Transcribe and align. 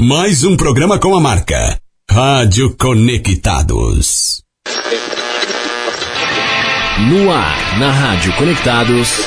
Mais 0.00 0.44
um 0.44 0.56
programa 0.56 0.96
com 0.96 1.16
a 1.16 1.20
marca 1.20 1.76
Rádio 2.08 2.76
Conectados. 2.76 4.44
No 7.10 7.32
ar, 7.32 7.80
na 7.80 7.90
Rádio 7.90 8.32
Conectados. 8.36 9.26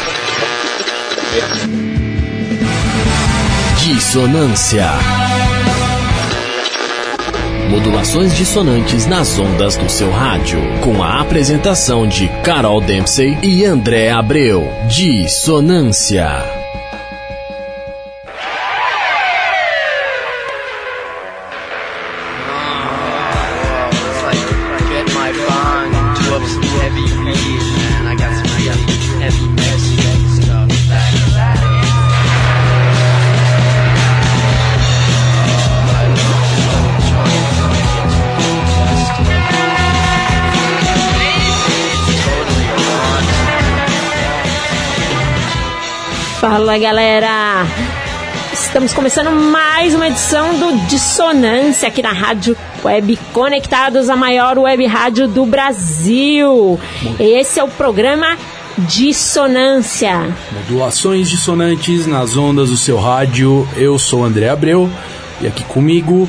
Dissonância. 3.84 4.88
Modulações 7.69 8.33
dissonantes 8.33 9.05
nas 9.05 9.38
ondas 9.38 9.75
do 9.75 9.89
seu 9.89 10.09
rádio. 10.09 10.61
Com 10.79 11.03
a 11.03 11.19
apresentação 11.19 12.07
de 12.07 12.29
Carol 12.45 12.79
Dempsey 12.79 13.38
e 13.43 13.65
André 13.65 14.09
Abreu. 14.09 14.65
Dissonância. 14.88 16.61
Fala 46.71 46.84
galera! 46.84 47.67
Estamos 48.53 48.93
começando 48.93 49.29
mais 49.29 49.93
uma 49.93 50.07
edição 50.07 50.57
do 50.57 50.88
Dissonância 50.88 51.89
aqui 51.89 52.02
na 52.02 52.13
Rádio 52.13 52.55
Web 52.81 53.20
Conectados, 53.34 54.09
a 54.09 54.16
maior 54.16 54.57
web 54.57 54.85
rádio 54.85 55.27
do 55.27 55.46
Brasil. 55.46 56.79
Esse 57.20 57.59
é 57.59 57.63
o 57.65 57.68
programa 57.68 58.37
Dissonância. 58.77 60.34
Modulações 60.54 61.29
dissonantes 61.29 62.07
nas 62.07 62.37
ondas 62.37 62.70
do 62.70 62.77
seu 62.77 62.98
rádio. 62.98 63.68
Eu 63.76 63.99
sou 63.99 64.24
André 64.24 64.47
Abreu 64.47 64.90
e 65.41 65.47
aqui 65.47 65.66
comigo 65.66 66.25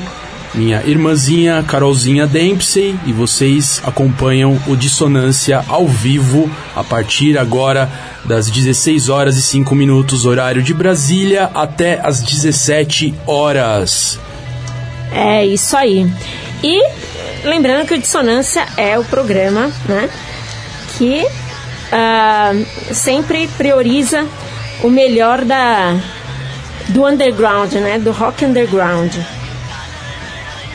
minha 0.53 0.83
irmãzinha 0.85 1.63
Carolzinha 1.67 2.27
Dempsey 2.27 2.95
e 3.05 3.11
vocês 3.11 3.81
acompanham 3.83 4.59
o 4.67 4.75
Dissonância 4.75 5.63
ao 5.67 5.87
vivo 5.87 6.49
a 6.75 6.83
partir 6.83 7.37
agora 7.37 7.89
das 8.23 8.49
16 8.49 9.09
horas 9.09 9.35
e 9.37 9.41
5 9.41 9.73
minutos 9.73 10.25
horário 10.25 10.61
de 10.61 10.73
Brasília 10.73 11.49
até 11.55 11.99
as 12.03 12.21
17 12.21 13.13
horas. 13.25 14.19
É 15.11 15.45
isso 15.45 15.75
aí. 15.75 16.11
E 16.63 16.81
lembrando 17.43 17.87
que 17.87 17.95
o 17.95 17.99
Dissonância 17.99 18.65
é 18.77 18.97
o 18.97 19.03
programa 19.03 19.71
né, 19.87 20.09
que 20.97 21.25
ah, 21.91 22.53
sempre 22.91 23.47
prioriza 23.57 24.25
o 24.83 24.89
melhor 24.89 25.43
da, 25.43 25.97
do 26.89 27.05
underground, 27.05 27.73
né, 27.73 27.97
do 27.97 28.11
rock 28.11 28.45
underground. 28.45 29.13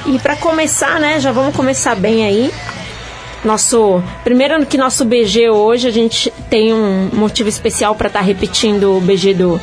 E 0.08 0.18
para 0.18 0.36
começar, 0.36 0.98
né, 0.98 1.20
já 1.20 1.30
vamos 1.32 1.54
começar 1.54 1.94
bem 1.94 2.24
aí. 2.24 2.50
Nosso 3.44 4.02
primeiro 4.24 4.64
que 4.64 4.78
nosso 4.78 5.04
BG 5.04 5.50
hoje 5.50 5.86
a 5.86 5.90
gente 5.90 6.32
tem 6.48 6.72
um 6.72 7.10
motivo 7.12 7.48
especial 7.50 7.94
para 7.94 8.06
estar 8.06 8.22
repetindo 8.22 8.96
o 8.96 9.00
BG 9.02 9.34
do 9.34 9.60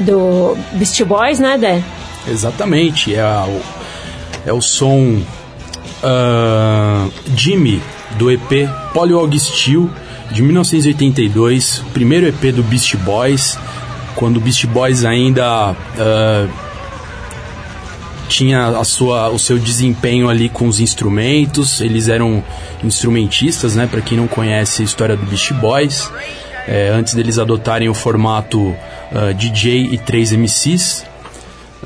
do 0.00 0.56
Beast 0.72 1.02
Boys, 1.04 1.38
né, 1.38 1.58
Dé? 1.58 1.82
Exatamente, 2.26 3.14
é, 3.14 3.22
o, 3.22 3.60
é 4.46 4.52
o 4.52 4.62
som 4.62 5.20
ah, 6.02 7.06
Jimmy 7.36 7.82
do 8.16 8.30
EP 8.30 8.68
Polywog 8.94 9.38
Steel 9.38 9.90
de 10.30 10.42
1982, 10.42 11.80
o 11.80 11.84
primeiro 11.86 12.26
EP 12.26 12.54
do 12.54 12.62
Beast 12.62 12.96
Boys, 12.96 13.58
quando 14.14 14.38
o 14.38 14.40
Beast 14.40 14.64
Boys 14.66 15.04
ainda 15.04 15.76
ah, 15.98 16.46
tinha 18.28 18.66
a 18.68 18.84
sua, 18.84 19.30
o 19.30 19.38
seu 19.38 19.58
desempenho 19.58 20.28
ali 20.28 20.48
com 20.48 20.68
os 20.68 20.78
instrumentos, 20.78 21.80
eles 21.80 22.08
eram 22.08 22.44
instrumentistas, 22.84 23.74
né? 23.74 23.86
Para 23.86 24.00
quem 24.00 24.18
não 24.18 24.28
conhece 24.28 24.82
a 24.82 24.84
história 24.84 25.16
do 25.16 25.24
Beast 25.26 25.52
Boys, 25.54 26.10
é, 26.66 26.90
antes 26.90 27.14
deles 27.14 27.38
adotarem 27.38 27.88
o 27.88 27.94
formato 27.94 28.76
ah, 29.10 29.32
DJ 29.32 29.88
e 29.92 29.98
3 29.98 30.32
MCs, 30.32 31.06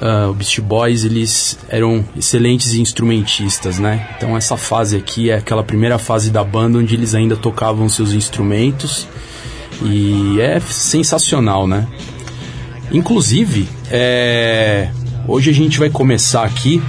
ah, 0.01 0.29
o 0.29 0.35
Beast 0.35 0.61
Boys 0.61 1.05
eles 1.05 1.57
eram 1.69 2.05
excelentes 2.17 2.75
instrumentistas, 2.75 3.79
né? 3.79 4.09
Então 4.17 4.37
essa 4.37 4.57
fase 4.57 4.97
aqui 4.97 5.31
é 5.31 5.37
aquela 5.37 5.63
primeira 5.63 5.99
fase 5.99 6.31
da 6.31 6.43
banda 6.43 6.79
onde 6.79 6.95
eles 6.95 7.15
ainda 7.15 7.37
tocavam 7.37 7.89
seus 7.89 8.13
instrumentos 8.13 9.07
e 9.81 10.41
é 10.41 10.59
sensacional, 10.61 11.67
né? 11.67 11.87
Inclusive, 12.91 13.69
é, 13.91 14.91
hoje 15.27 15.51
a 15.51 15.55
gente 15.55 15.79
vai 15.79 15.91
começar 15.91 16.45
aqui 16.45 16.83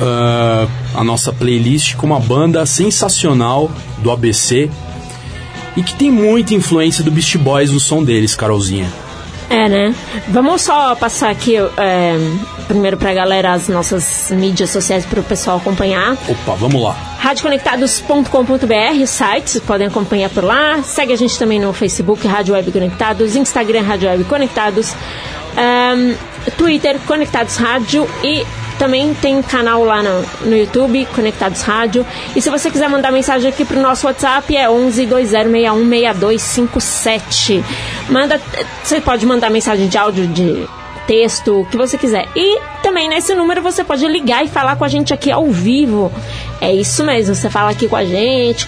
ah, 0.00 0.66
a 0.94 1.04
nossa 1.04 1.32
playlist 1.32 1.96
com 1.96 2.06
uma 2.06 2.20
banda 2.20 2.64
sensacional 2.66 3.70
do 3.98 4.10
ABC 4.10 4.70
e 5.76 5.82
que 5.82 5.94
tem 5.94 6.10
muita 6.10 6.54
influência 6.54 7.02
do 7.02 7.10
Beast 7.10 7.36
Boys 7.38 7.70
no 7.70 7.80
som 7.80 8.02
deles, 8.02 8.34
Carolzinha. 8.34 8.90
É, 9.48 9.68
né? 9.68 9.94
Vamos 10.28 10.62
só 10.62 10.94
passar 10.94 11.30
aqui 11.30 11.56
é, 11.56 12.14
primeiro 12.66 12.96
pra 12.96 13.12
galera 13.12 13.52
as 13.52 13.68
nossas 13.68 14.30
mídias 14.30 14.70
sociais 14.70 15.04
para 15.04 15.20
o 15.20 15.22
pessoal 15.22 15.58
acompanhar. 15.58 16.16
Opa, 16.26 16.54
vamos 16.54 16.82
lá. 16.82 16.96
radioconectados.com.br, 17.18 19.02
o 19.02 19.06
site, 19.06 19.50
vocês 19.50 19.64
podem 19.64 19.86
acompanhar 19.86 20.30
por 20.30 20.42
lá. 20.42 20.82
Segue 20.82 21.12
a 21.12 21.16
gente 21.16 21.38
também 21.38 21.60
no 21.60 21.72
Facebook, 21.72 22.26
Rádio 22.26 22.54
Web 22.54 22.72
Conectados, 22.72 23.36
Instagram, 23.36 23.82
Rádio 23.82 24.08
Web 24.08 24.24
Conectados, 24.24 24.94
ahn, 25.54 26.14
Twitter, 26.56 26.98
Conectados 27.06 27.56
Rádio 27.56 28.08
e 28.22 28.44
também 28.78 29.14
tem 29.14 29.40
canal 29.42 29.84
lá 29.84 30.02
no, 30.02 30.22
no 30.44 30.56
YouTube, 30.56 31.06
Conectados 31.14 31.62
Rádio. 31.62 32.04
E 32.34 32.42
se 32.42 32.50
você 32.50 32.70
quiser 32.70 32.88
mandar 32.88 33.12
mensagem 33.12 33.48
aqui 33.48 33.64
pro 33.64 33.80
nosso 33.80 34.06
WhatsApp, 34.06 34.56
é 34.56 34.68
11 34.68 35.06
2061 35.06 35.88
6257. 35.88 37.64
Manda, 38.08 38.40
você 38.82 39.00
pode 39.00 39.24
mandar 39.24 39.50
mensagem 39.50 39.86
de 39.86 39.96
áudio, 39.96 40.26
de 40.26 40.66
texto, 41.06 41.60
o 41.60 41.66
que 41.66 41.76
você 41.76 41.96
quiser. 41.96 42.28
E 42.34 42.58
também 42.82 43.08
nesse 43.08 43.34
número 43.34 43.62
você 43.62 43.84
pode 43.84 44.06
ligar 44.06 44.44
e 44.44 44.48
falar 44.48 44.76
com 44.76 44.84
a 44.84 44.88
gente 44.88 45.14
aqui 45.14 45.30
ao 45.30 45.46
vivo. 45.50 46.12
É 46.60 46.72
isso 46.72 47.04
mesmo, 47.04 47.34
você 47.34 47.48
fala 47.50 47.70
aqui 47.70 47.88
com 47.88 47.96
a 47.96 48.04
gente, 48.04 48.66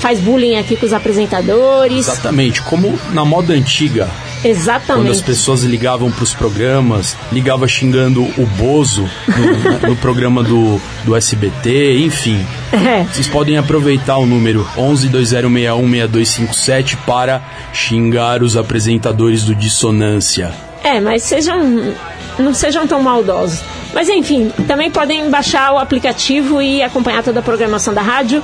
faz 0.00 0.18
bullying 0.20 0.56
aqui 0.56 0.76
com 0.76 0.86
os 0.86 0.92
apresentadores. 0.92 2.08
Exatamente, 2.08 2.62
como 2.62 2.98
na 3.12 3.24
moda 3.24 3.54
antiga, 3.54 4.08
quando 4.46 4.50
as 4.50 4.58
Exatamente. 4.58 5.22
pessoas 5.22 5.62
ligavam 5.62 6.10
para 6.10 6.22
os 6.22 6.34
programas, 6.34 7.16
ligava 7.32 7.66
xingando 7.66 8.22
o 8.22 8.46
Bozo 8.46 9.08
no, 9.26 9.88
no 9.90 9.96
programa 9.96 10.42
do, 10.42 10.80
do 11.04 11.16
SBT, 11.16 11.98
enfim. 11.98 12.44
É. 12.72 13.04
Vocês 13.04 13.28
podem 13.28 13.56
aproveitar 13.56 14.18
o 14.18 14.26
número 14.26 14.66
11 14.76 15.08
2061 15.08 15.90
6257 15.90 16.96
para 16.98 17.42
xingar 17.72 18.42
os 18.42 18.56
apresentadores 18.56 19.44
do 19.44 19.54
Dissonância. 19.54 20.52
É, 20.84 21.00
mas 21.00 21.22
sejam. 21.22 21.94
Não 22.38 22.52
sejam 22.52 22.86
tão 22.86 23.02
maldosos. 23.02 23.62
Mas 23.94 24.10
enfim, 24.10 24.52
também 24.68 24.90
podem 24.90 25.30
baixar 25.30 25.72
o 25.72 25.78
aplicativo 25.78 26.60
e 26.60 26.82
acompanhar 26.82 27.22
toda 27.22 27.40
a 27.40 27.42
programação 27.42 27.94
da 27.94 28.02
rádio, 28.02 28.42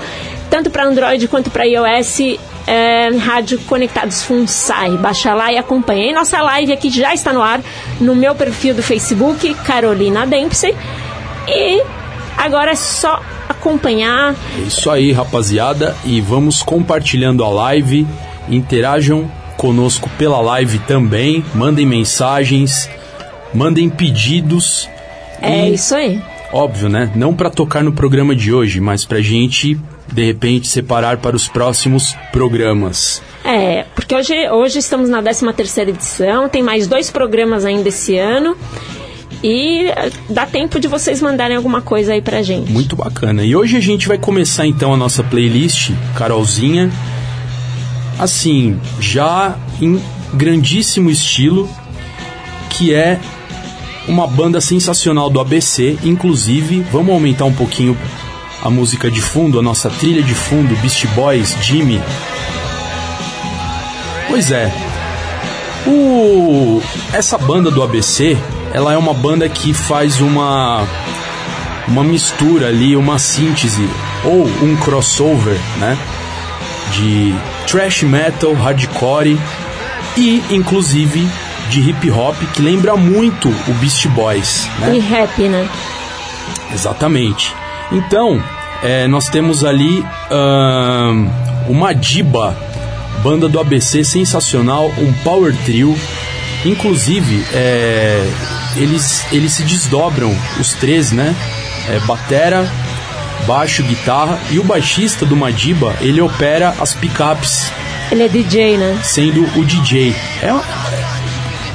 tanto 0.48 0.70
para 0.70 0.86
Android 0.86 1.28
quanto 1.28 1.50
para 1.50 1.64
iOS. 1.64 2.38
É, 2.66 3.08
rádio 3.16 3.58
Conectados 3.60 4.22
Funsai. 4.22 4.96
Baixa 4.96 5.34
lá 5.34 5.52
e 5.52 5.58
acompanha. 5.58 6.10
E 6.10 6.12
nossa 6.12 6.40
live 6.40 6.72
aqui 6.72 6.90
já 6.90 7.12
está 7.12 7.32
no 7.32 7.42
ar 7.42 7.60
no 8.00 8.14
meu 8.14 8.34
perfil 8.34 8.74
do 8.74 8.82
Facebook, 8.82 9.52
Carolina 9.64 10.26
Dempsey. 10.26 10.74
E 11.48 11.82
agora 12.36 12.72
é 12.72 12.76
só 12.76 13.20
acompanhar. 13.48 14.34
É 14.56 14.60
isso 14.62 14.90
aí, 14.90 15.12
rapaziada, 15.12 15.96
e 16.04 16.20
vamos 16.20 16.62
compartilhando 16.62 17.44
a 17.44 17.48
live. 17.48 18.06
Interajam 18.48 19.30
conosco 19.56 20.10
pela 20.18 20.40
live 20.40 20.78
também, 20.80 21.44
mandem 21.54 21.86
mensagens, 21.86 22.90
mandem 23.54 23.88
pedidos. 23.88 24.88
É 25.40 25.68
e, 25.68 25.74
isso 25.74 25.94
aí. 25.94 26.20
Óbvio, 26.52 26.88
né? 26.88 27.10
Não 27.14 27.34
para 27.34 27.48
tocar 27.48 27.82
no 27.82 27.92
programa 27.92 28.34
de 28.34 28.52
hoje, 28.52 28.80
mas 28.80 29.04
pra 29.04 29.20
gente 29.20 29.78
de 30.12 30.24
repente 30.24 30.68
separar 30.68 31.16
para 31.16 31.34
os 31.34 31.48
próximos 31.48 32.14
programas. 32.30 33.22
É, 33.44 33.86
porque 33.94 34.14
hoje, 34.14 34.48
hoje 34.50 34.78
estamos 34.78 35.08
na 35.08 35.22
13 35.22 35.52
terceira 35.52 35.90
edição, 35.90 36.48
tem 36.48 36.62
mais 36.62 36.86
dois 36.86 37.10
programas 37.10 37.64
ainda 37.64 37.88
esse 37.88 38.16
ano. 38.16 38.56
E 39.42 39.88
eh, 39.88 40.10
dá 40.30 40.46
tempo 40.46 40.78
de 40.78 40.86
vocês 40.86 41.20
mandarem 41.20 41.56
alguma 41.56 41.82
coisa 41.82 42.12
aí 42.12 42.22
pra 42.22 42.42
gente. 42.42 42.70
Muito 42.70 42.94
bacana. 42.94 43.42
E 43.42 43.56
hoje 43.56 43.76
a 43.76 43.80
gente 43.80 44.06
vai 44.06 44.16
começar 44.16 44.66
então 44.66 44.94
a 44.94 44.96
nossa 44.96 45.24
playlist, 45.24 45.90
Carolzinha. 46.14 46.92
Assim, 48.20 48.78
já 49.00 49.56
em 49.80 50.00
grandíssimo 50.32 51.10
estilo, 51.10 51.68
que 52.70 52.94
é 52.94 53.18
uma 54.06 54.28
banda 54.28 54.60
sensacional 54.60 55.28
do 55.28 55.40
ABC. 55.40 55.98
Inclusive, 56.04 56.86
vamos 56.92 57.12
aumentar 57.12 57.44
um 57.44 57.52
pouquinho 57.52 57.96
a 58.62 58.70
música 58.70 59.10
de 59.10 59.20
fundo, 59.20 59.58
a 59.58 59.62
nossa 59.62 59.90
trilha 59.90 60.22
de 60.22 60.34
fundo, 60.34 60.76
Beast 60.76 61.06
Boys, 61.08 61.56
Jimmy. 61.60 62.00
Pois 64.28 64.52
é. 64.52 64.72
O 65.84 66.80
essa 67.12 67.36
banda 67.36 67.70
do 67.70 67.82
ABC, 67.82 68.38
ela 68.72 68.92
é 68.92 68.96
uma 68.96 69.12
banda 69.12 69.48
que 69.48 69.74
faz 69.74 70.20
uma 70.20 70.86
uma 71.88 72.04
mistura 72.04 72.68
ali, 72.68 72.96
uma 72.96 73.18
síntese 73.18 73.88
ou 74.24 74.46
um 74.62 74.76
crossover, 74.76 75.58
né? 75.78 75.98
De 76.92 77.34
thrash 77.66 78.04
metal, 78.04 78.54
hardcore 78.54 79.36
e 80.16 80.42
inclusive 80.50 81.28
de 81.68 81.80
hip 81.80 82.10
hop 82.10 82.36
que 82.54 82.62
lembra 82.62 82.96
muito 82.96 83.48
o 83.48 83.74
Beast 83.74 84.06
Boys, 84.08 84.68
né? 84.78 84.94
E 84.94 85.00
rap, 85.00 85.36
né? 85.48 85.68
Exatamente. 86.72 87.61
Então, 87.92 88.42
é, 88.82 89.06
nós 89.06 89.28
temos 89.28 89.64
ali 89.64 90.04
ahn, 90.30 91.28
uma 91.68 91.92
Diba, 91.94 92.56
banda 93.22 93.48
do 93.48 93.60
ABC 93.60 94.02
sensacional, 94.02 94.92
um 94.98 95.12
power 95.22 95.54
trio. 95.64 95.96
Inclusive, 96.64 97.44
é, 97.52 98.24
eles, 98.76 99.24
eles 99.32 99.52
se 99.52 99.62
desdobram, 99.62 100.34
os 100.58 100.72
três, 100.74 101.12
né? 101.12 101.34
É, 101.88 101.98
batera, 102.00 102.70
baixo, 103.46 103.82
guitarra 103.82 104.38
e 104.50 104.58
o 104.58 104.64
baixista 104.64 105.26
do 105.26 105.36
Madiba, 105.36 105.94
ele 106.00 106.20
opera 106.20 106.74
as 106.80 106.94
picapes, 106.94 107.72
Ele 108.10 108.22
é 108.22 108.28
DJ, 108.28 108.76
né? 108.76 109.00
sendo 109.02 109.42
o 109.58 109.64
DJ. 109.64 110.14
É, 110.42 110.52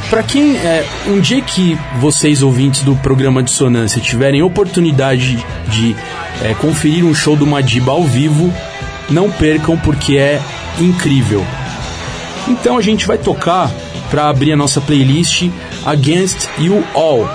para 0.10 0.24
quem 0.24 0.56
é, 0.58 0.86
um 1.08 1.20
dia 1.20 1.42
que 1.42 1.78
vocês 2.00 2.42
ouvintes 2.42 2.82
do 2.82 2.96
programa 2.96 3.44
Dissonância 3.44 4.02
tiverem 4.02 4.42
oportunidade 4.42 5.44
de 5.68 5.96
é, 6.42 6.54
conferir 6.54 7.06
um 7.06 7.14
show 7.14 7.36
do 7.36 7.46
Madiba 7.46 7.92
ao 7.92 8.04
vivo, 8.04 8.54
não 9.10 9.30
percam 9.30 9.78
porque 9.78 10.18
é 10.18 10.42
incrível. 10.80 11.46
Então 12.48 12.78
a 12.78 12.82
gente 12.82 13.06
vai 13.06 13.18
tocar 13.18 13.70
para 14.10 14.30
abrir 14.30 14.54
a 14.54 14.56
nossa 14.56 14.80
playlist 14.80 15.50
Against 15.86 16.48
You 16.58 16.84
All 16.94 17.28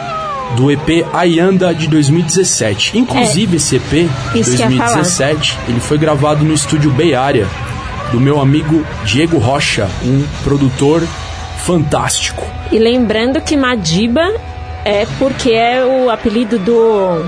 do 0.57 0.71
EP 0.71 1.07
Ayanda 1.13 1.75
de 1.75 1.87
2017. 1.87 2.97
Inclusive 2.99 3.57
esse 3.57 3.77
EP 3.77 3.91
de 4.33 4.41
É. 4.41 4.73
Ia 4.73 4.79
falar. 4.79 4.95
2017, 4.95 5.59
ele 5.69 5.81
foi 5.81 5.99
gravado 5.99 6.45
no 6.45 6.55
estúdio 6.55 6.91
Bay 6.91 7.15
Area 7.15 7.47
do 8.11 8.21
meu 8.21 8.41
amigo 8.41 8.85
Diego 9.05 9.39
Rocha, 9.39 9.89
um 10.05 10.23
produtor 10.45 11.03
fantástico. 11.63 12.45
E 12.71 12.79
lembrando 12.79 13.41
que 13.41 13.57
Madiba 13.57 14.33
é 14.85 15.07
porque 15.19 15.51
é 15.53 15.85
o 15.85 16.11
apelido 16.11 16.59
do. 16.59 17.25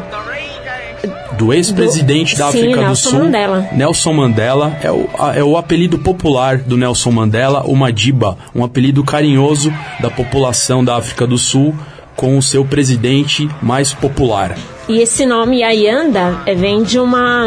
Do 1.37 1.53
ex-presidente 1.53 2.35
Do- 2.35 2.39
da 2.39 2.51
sim, 2.53 2.59
África 2.61 2.77
do 2.77 2.83
Nelson 2.83 3.11
Sul, 3.11 3.19
Mandela. 3.25 3.69
Nelson 3.73 4.13
Mandela, 4.13 4.79
é 4.83 4.91
o, 4.91 5.09
é 5.35 5.45
o 5.45 5.57
apelido 5.57 5.99
popular 5.99 6.59
do 6.59 6.77
Nelson 6.77 7.11
Mandela, 7.11 7.63
o 7.67 7.75
Madiba, 7.77 8.39
um 8.55 8.65
apelido 8.65 9.03
carinhoso 9.05 9.73
da 10.01 10.09
população 10.11 10.85
da 10.85 10.97
África 10.97 11.27
do 11.27 11.37
Sul 11.37 11.75
com 12.17 12.39
o 12.39 12.43
seu 12.43 12.65
presidente 12.65 13.49
mais 13.61 13.93
popular. 13.93 14.57
E 14.89 15.01
esse 15.01 15.27
nome 15.27 15.63
Ayanda 15.65 16.41
é, 16.47 16.55
vem 16.55 16.83
de 16.85 16.99
uma 16.99 17.47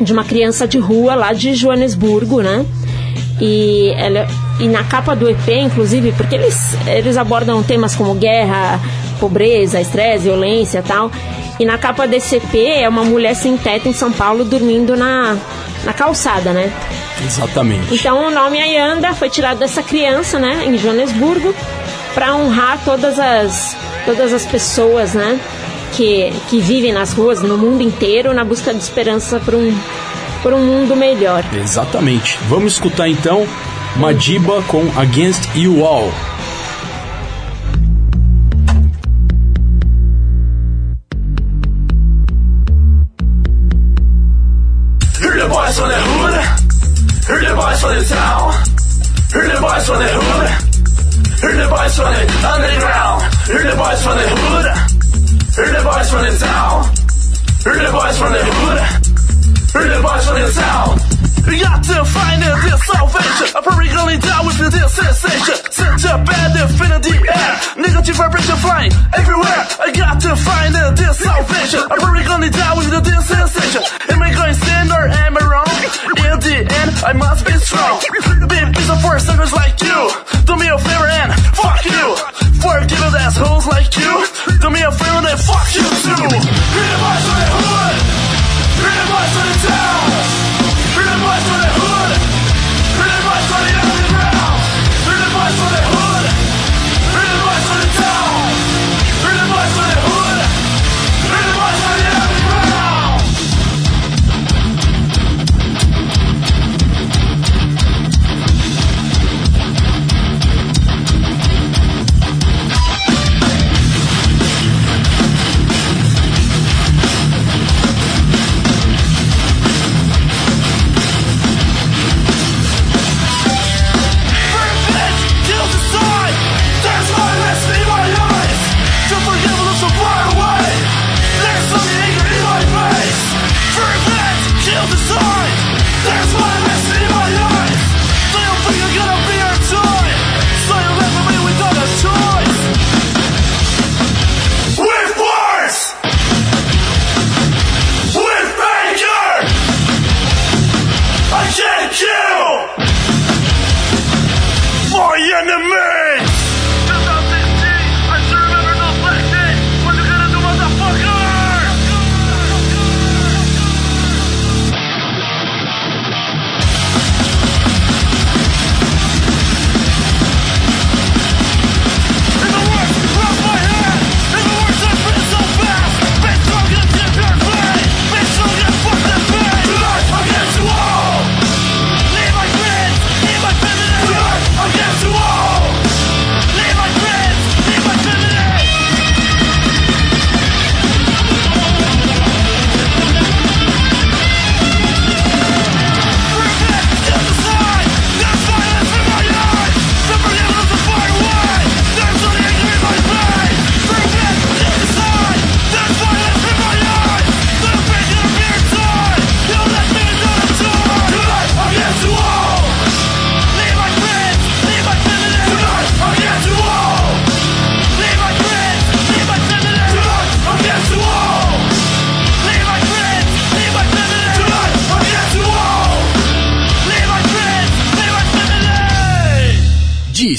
de 0.00 0.12
uma 0.12 0.24
criança 0.24 0.68
de 0.68 0.78
rua 0.78 1.14
lá 1.14 1.32
de 1.32 1.54
Joanesburgo, 1.54 2.42
né? 2.42 2.64
E, 3.40 3.92
ela, 3.96 4.28
e 4.58 4.68
na 4.68 4.84
capa 4.84 5.14
do 5.14 5.28
EP, 5.28 5.48
inclusive, 5.48 6.12
porque 6.12 6.34
eles, 6.34 6.74
eles 6.86 7.16
abordam 7.16 7.62
temas 7.62 7.94
como 7.94 8.14
guerra, 8.14 8.80
pobreza, 9.20 9.80
estresse, 9.80 10.24
violência 10.24 10.78
e 10.78 10.82
tal. 10.82 11.10
E 11.58 11.64
na 11.64 11.78
capa 11.78 12.06
desse 12.06 12.36
EP 12.36 12.54
é 12.54 12.88
uma 12.88 13.04
mulher 13.04 13.34
sem 13.34 13.56
teto 13.56 13.88
em 13.88 13.92
São 13.92 14.12
Paulo 14.12 14.44
dormindo 14.44 14.96
na, 14.96 15.36
na 15.84 15.92
calçada, 15.92 16.52
né? 16.52 16.72
Exatamente. 17.24 17.94
Então 17.94 18.28
o 18.28 18.30
nome 18.30 18.60
Ayanda 18.60 19.14
foi 19.14 19.30
tirado 19.30 19.58
dessa 19.58 19.82
criança, 19.82 20.38
né, 20.38 20.64
em 20.66 20.76
Joanesburgo, 20.76 21.54
para 22.14 22.34
honrar 22.34 22.78
todas 22.84 23.18
as 23.18 23.76
todas 24.04 24.32
as 24.32 24.46
pessoas, 24.46 25.14
né, 25.14 25.40
que, 25.94 26.32
que 26.48 26.60
vivem 26.60 26.92
nas 26.92 27.12
ruas 27.12 27.42
no 27.42 27.58
mundo 27.58 27.82
inteiro 27.82 28.32
na 28.32 28.44
busca 28.44 28.72
de 28.72 28.80
esperança 28.80 29.40
por 29.40 29.54
um 29.54 29.76
por 30.42 30.52
um 30.52 30.60
mundo 30.60 30.94
melhor. 30.94 31.42
Exatamente. 31.54 32.38
Vamos 32.48 32.74
escutar 32.74 33.08
então 33.08 33.46
Madiba 33.98 34.62
com 34.68 34.86
Against 35.00 35.56
You 35.56 35.82
All. 35.82 36.10
Hear 45.18 45.32
the 45.32 45.48
boys 45.48 45.78
from 45.78 45.88
the 45.88 45.96
hood. 45.96 46.36
Hear 47.26 47.40
the 47.40 47.54
from 47.80 47.94
the 47.94 48.04
the 49.48 49.58
the 49.96 50.08
hood. 50.12 50.48
The 51.40 51.48
the 51.52 51.68
the 51.68 52.04
the 53.96 54.28
hood. 54.28 54.66
The 55.56 55.62
the 55.64 55.80
the 55.80 56.02
the 58.32 58.44
hood. 58.44 58.76
The 59.72 60.02
from 60.26 60.34
the 60.36 60.52
town. 60.52 61.15
You 61.46 61.62
got 61.62 61.78
to 61.78 62.04
find 62.04 62.42
it, 62.42 62.54
this 62.66 62.82
salvation. 62.90 63.48
I'm 63.54 63.62
probably 63.62 63.88
gonna 63.88 64.18
die 64.18 64.42
with 64.42 64.58
this 64.58 64.90
sensation. 64.92 65.56
Such 65.70 66.04
a 66.04 66.18
bad 66.26 66.58
infinity 66.58 67.14
air. 67.22 67.52
Negative 67.78 68.16
vibration 68.18 68.56
flying 68.58 68.90
everywhere. 69.14 69.62
I 69.78 69.94
got 69.94 70.18
to 70.26 70.34
find 70.34 70.74
it, 70.74 70.98
this 70.98 71.22
salvation. 71.22 71.86
I'm 71.86 72.02
probably 72.02 72.24
gonna 72.26 72.50
die 72.50 72.74
with 72.74 72.90
this 72.90 73.22
sensation. 73.30 73.82
Am 74.10 74.20
I 74.22 74.34
going 74.34 74.54
sin 74.58 74.90
or 74.90 75.06
am 75.06 75.38
I 75.38 75.42
wrong? 75.46 75.70
In 76.18 76.36
the 76.42 76.66
end, 76.66 76.90
I 77.06 77.12
must 77.14 77.46
be 77.46 77.54
strong. 77.62 78.02
Big 78.50 78.66
piece 78.74 78.90
of 78.90 79.00
force 79.00 79.24
suckers 79.24 79.54
like 79.54 79.78
you. 79.80 80.10
Do 80.50 80.58
me 80.58 80.66
a 80.66 80.76
favor 80.76 81.06
and 81.06 81.30
fuck 81.54 81.78
you. 81.86 82.04
Forgive 82.58 82.98
those 82.98 83.14
assholes 83.22 83.66
like 83.70 83.94
you. 83.94 84.12
Do 84.58 84.68
me 84.70 84.82
a 84.82 84.90
favor 84.90 85.22
and 85.22 85.38
fuck 85.38 85.68
you 85.78 85.86
too. 86.02 86.26
The 86.26 86.86
voice 87.00 87.26
of 87.30 87.38
the 87.38 87.46
hood. 87.54 87.96
The 88.82 88.92
voice 89.14 89.34
of 89.38 89.46
the 89.46 89.56
town. 89.70 90.45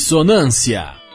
Dissonância. 0.08 1.07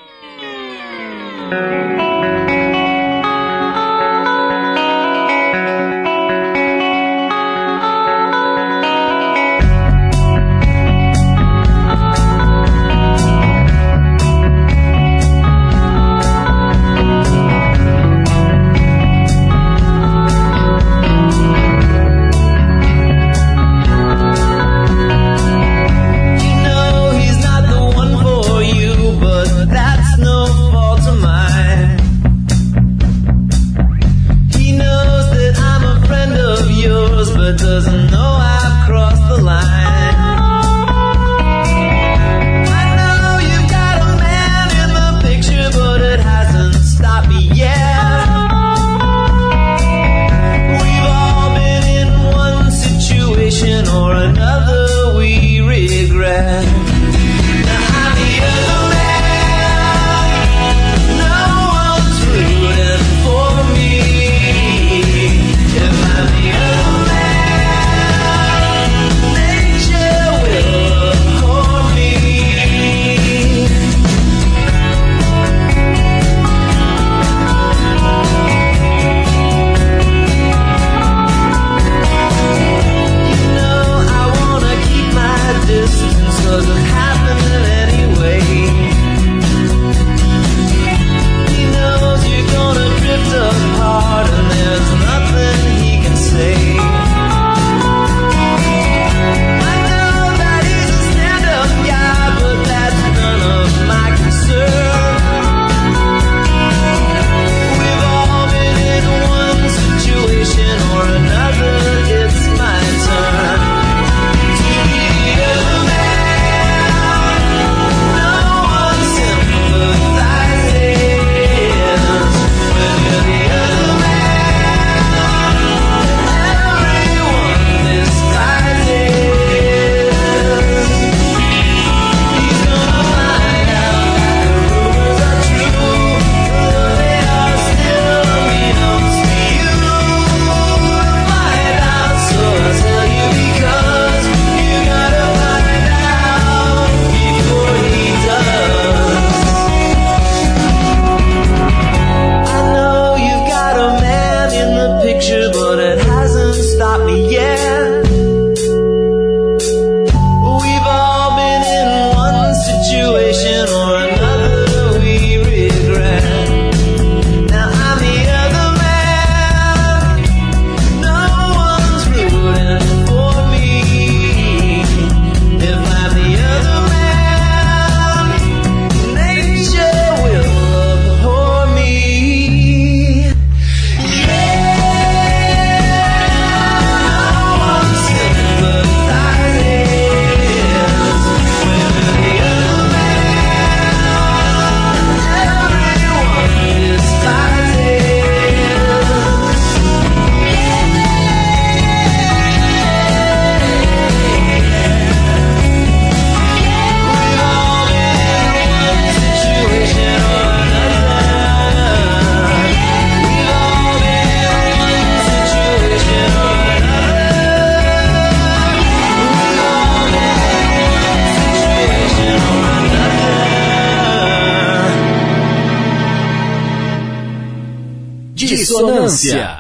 Dissonância. 229.13 229.59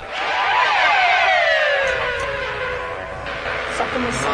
Só 3.76 3.84
começando. 3.84 4.32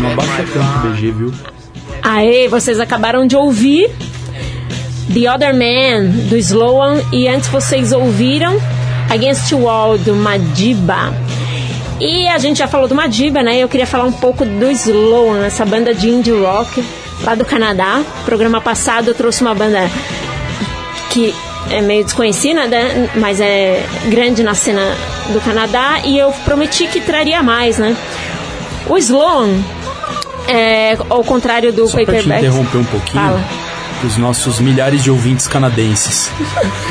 Não 0.00 0.12
abaixa 0.12 0.44
tanto 0.52 0.88
BG, 0.88 1.10
viu? 1.12 1.34
Aê, 2.02 2.48
vocês 2.48 2.80
acabaram 2.80 3.26
de 3.26 3.36
ouvir 3.36 3.90
The 5.12 5.32
Other 5.32 5.54
Man, 5.54 6.28
do 6.28 6.36
Sloan, 6.36 7.00
e 7.12 7.28
antes 7.28 7.48
vocês 7.48 7.92
ouviram 7.92 8.60
Against 9.10 9.50
the 9.50 9.56
Wall, 9.56 9.98
do 9.98 10.14
Madiba. 10.14 11.14
E 12.00 12.26
a 12.28 12.38
gente 12.38 12.58
já 12.58 12.66
falou 12.66 12.88
do 12.88 12.94
Madiba, 12.94 13.42
né? 13.42 13.58
Eu 13.58 13.68
queria 13.68 13.86
falar 13.86 14.04
um 14.04 14.12
pouco 14.12 14.44
do 14.44 14.70
Sloan, 14.70 15.44
essa 15.44 15.64
banda 15.66 15.94
de 15.94 16.08
indie 16.08 16.32
rock 16.32 16.82
lá 17.22 17.34
do 17.34 17.44
Canadá. 17.44 18.02
Programa 18.24 18.60
passado 18.60 19.08
eu 19.08 19.14
trouxe 19.14 19.42
uma 19.42 19.54
banda 19.54 19.80
que 21.10 21.34
é 21.70 21.80
meio 21.80 22.04
desconhecida, 22.04 22.66
né? 22.66 23.08
mas 23.16 23.40
é 23.40 23.84
grande 24.06 24.42
na 24.42 24.54
cena 24.54 24.82
do 25.32 25.40
Canadá 25.40 26.00
e 26.04 26.18
eu 26.18 26.30
prometi 26.44 26.86
que 26.86 27.00
traria 27.00 27.42
mais, 27.42 27.78
né? 27.78 27.96
O 28.88 28.98
Sloan, 28.98 29.48
é, 30.48 30.96
ao 31.08 31.22
contrário 31.22 31.72
do 31.72 31.86
Só 31.86 31.98
te 31.98 32.06
Paperback. 32.06 32.40
interromper 32.44 32.78
um 32.78 32.84
pouquinho, 32.84 33.22
Fala. 33.24 33.44
os 34.04 34.16
nossos 34.16 34.58
milhares 34.58 35.02
de 35.04 35.10
ouvintes 35.10 35.46
canadenses. 35.46 36.30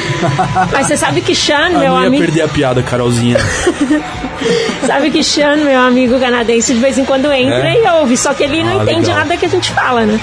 Mas 0.72 0.88
você 0.88 0.96
sabe 0.96 1.20
que 1.22 1.36
Sean, 1.36 1.70
meu 1.72 1.92
não 1.92 2.02
ia 2.02 2.08
amigo, 2.08 2.24
perder 2.24 2.42
a 2.44 2.48
piada, 2.48 2.82
Carolzinha. 2.82 3.38
sabe 4.86 5.12
que 5.12 5.24
Sean, 5.24 5.58
meu 5.58 5.80
amigo 5.82 6.20
canadense, 6.20 6.74
de 6.74 6.80
vez 6.80 6.98
em 6.98 7.06
quando 7.06 7.32
entra 7.32 7.70
É? 7.70 7.84
e 7.84 7.90
ouve, 8.00 8.16
só 8.16 8.34
que 8.34 8.44
ele 8.44 8.64
não 8.64 8.80
Ah, 8.80 8.84
entende 8.84 9.02
legal. 9.08 9.18
nada 9.18 9.38
que 9.38 9.46
a 9.46 9.50
gente 9.50 9.72
fala, 9.72 10.06
né? 10.06 10.20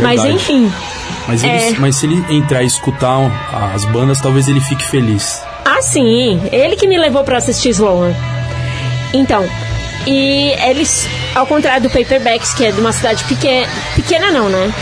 Mas 0.00 0.22
Verdade. 0.22 0.34
enfim. 0.34 0.72
Mas, 1.28 1.44
ele- 1.44 1.52
É. 1.52 1.74
mas 1.78 1.94
se 1.96 2.06
ele 2.06 2.24
entrar 2.34 2.62
e 2.62 2.66
escutar 2.66 3.18
as 3.74 3.84
bandas, 3.84 4.20
talvez 4.20 4.48
ele 4.48 4.60
fique 4.60 4.84
feliz. 4.84 5.40
Ah, 5.64 5.80
sim. 5.82 6.40
Ele 6.50 6.74
que 6.74 6.86
me 6.88 6.98
levou 6.98 7.22
pra 7.22 7.36
assistir 7.38 7.68
Sloan. 7.68 8.12
Então, 9.12 9.46
e 10.06 10.52
eles. 10.66 11.06
ao 11.34 11.46
contrário 11.46 11.82
do 11.82 11.90
Paperbacks, 11.90 12.52
que 12.54 12.64
é 12.64 12.72
de 12.72 12.80
uma 12.80 12.92
cidade 12.92 13.22
pequena, 13.24 13.68
pequena 13.94 14.30
não, 14.32 14.48
né? 14.48 14.72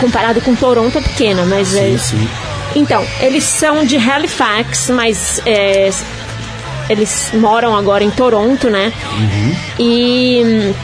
Comparado 0.00 0.40
com 0.40 0.54
Toronto 0.54 0.96
é 0.96 1.00
pequena, 1.00 1.44
mas 1.44 1.74
é... 1.74 1.90
Sim, 1.90 1.98
sim. 1.98 2.28
Então, 2.76 3.04
eles 3.20 3.42
são 3.44 3.84
de 3.84 3.96
Halifax, 3.96 4.90
mas 4.90 5.42
é, 5.44 5.90
eles 6.88 7.30
moram 7.34 7.74
agora 7.76 8.04
em 8.04 8.10
Toronto, 8.10 8.70
né? 8.70 8.92
E 9.78 10.42
hum, 10.44 10.74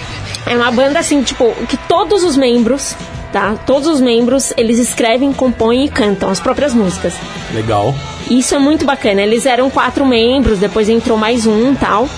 é 0.47 0.56
uma 0.56 0.73
banda 0.73 0.99
assim, 0.99 1.23
tipo, 1.23 1.54
que 1.68 1.76
todos 1.76 2.25
os 2.25 2.37
membros, 2.37 2.97
tá? 3.34 3.56
Todos 3.66 3.88
os 3.88 4.00
membros, 4.00 4.52
eles 4.56 4.78
escrevem, 4.78 5.32
compõem 5.32 5.86
e 5.86 5.88
cantam 5.88 6.30
as 6.30 6.38
próprias 6.38 6.72
músicas. 6.72 7.14
Legal. 7.52 7.92
Isso 8.30 8.54
é 8.54 8.58
muito 8.60 8.84
bacana. 8.86 9.20
Eles 9.22 9.44
eram 9.44 9.68
quatro 9.68 10.06
membros, 10.06 10.60
depois 10.60 10.88
entrou 10.88 11.18
mais 11.18 11.44
um 11.44 11.74
tal. 11.74 12.08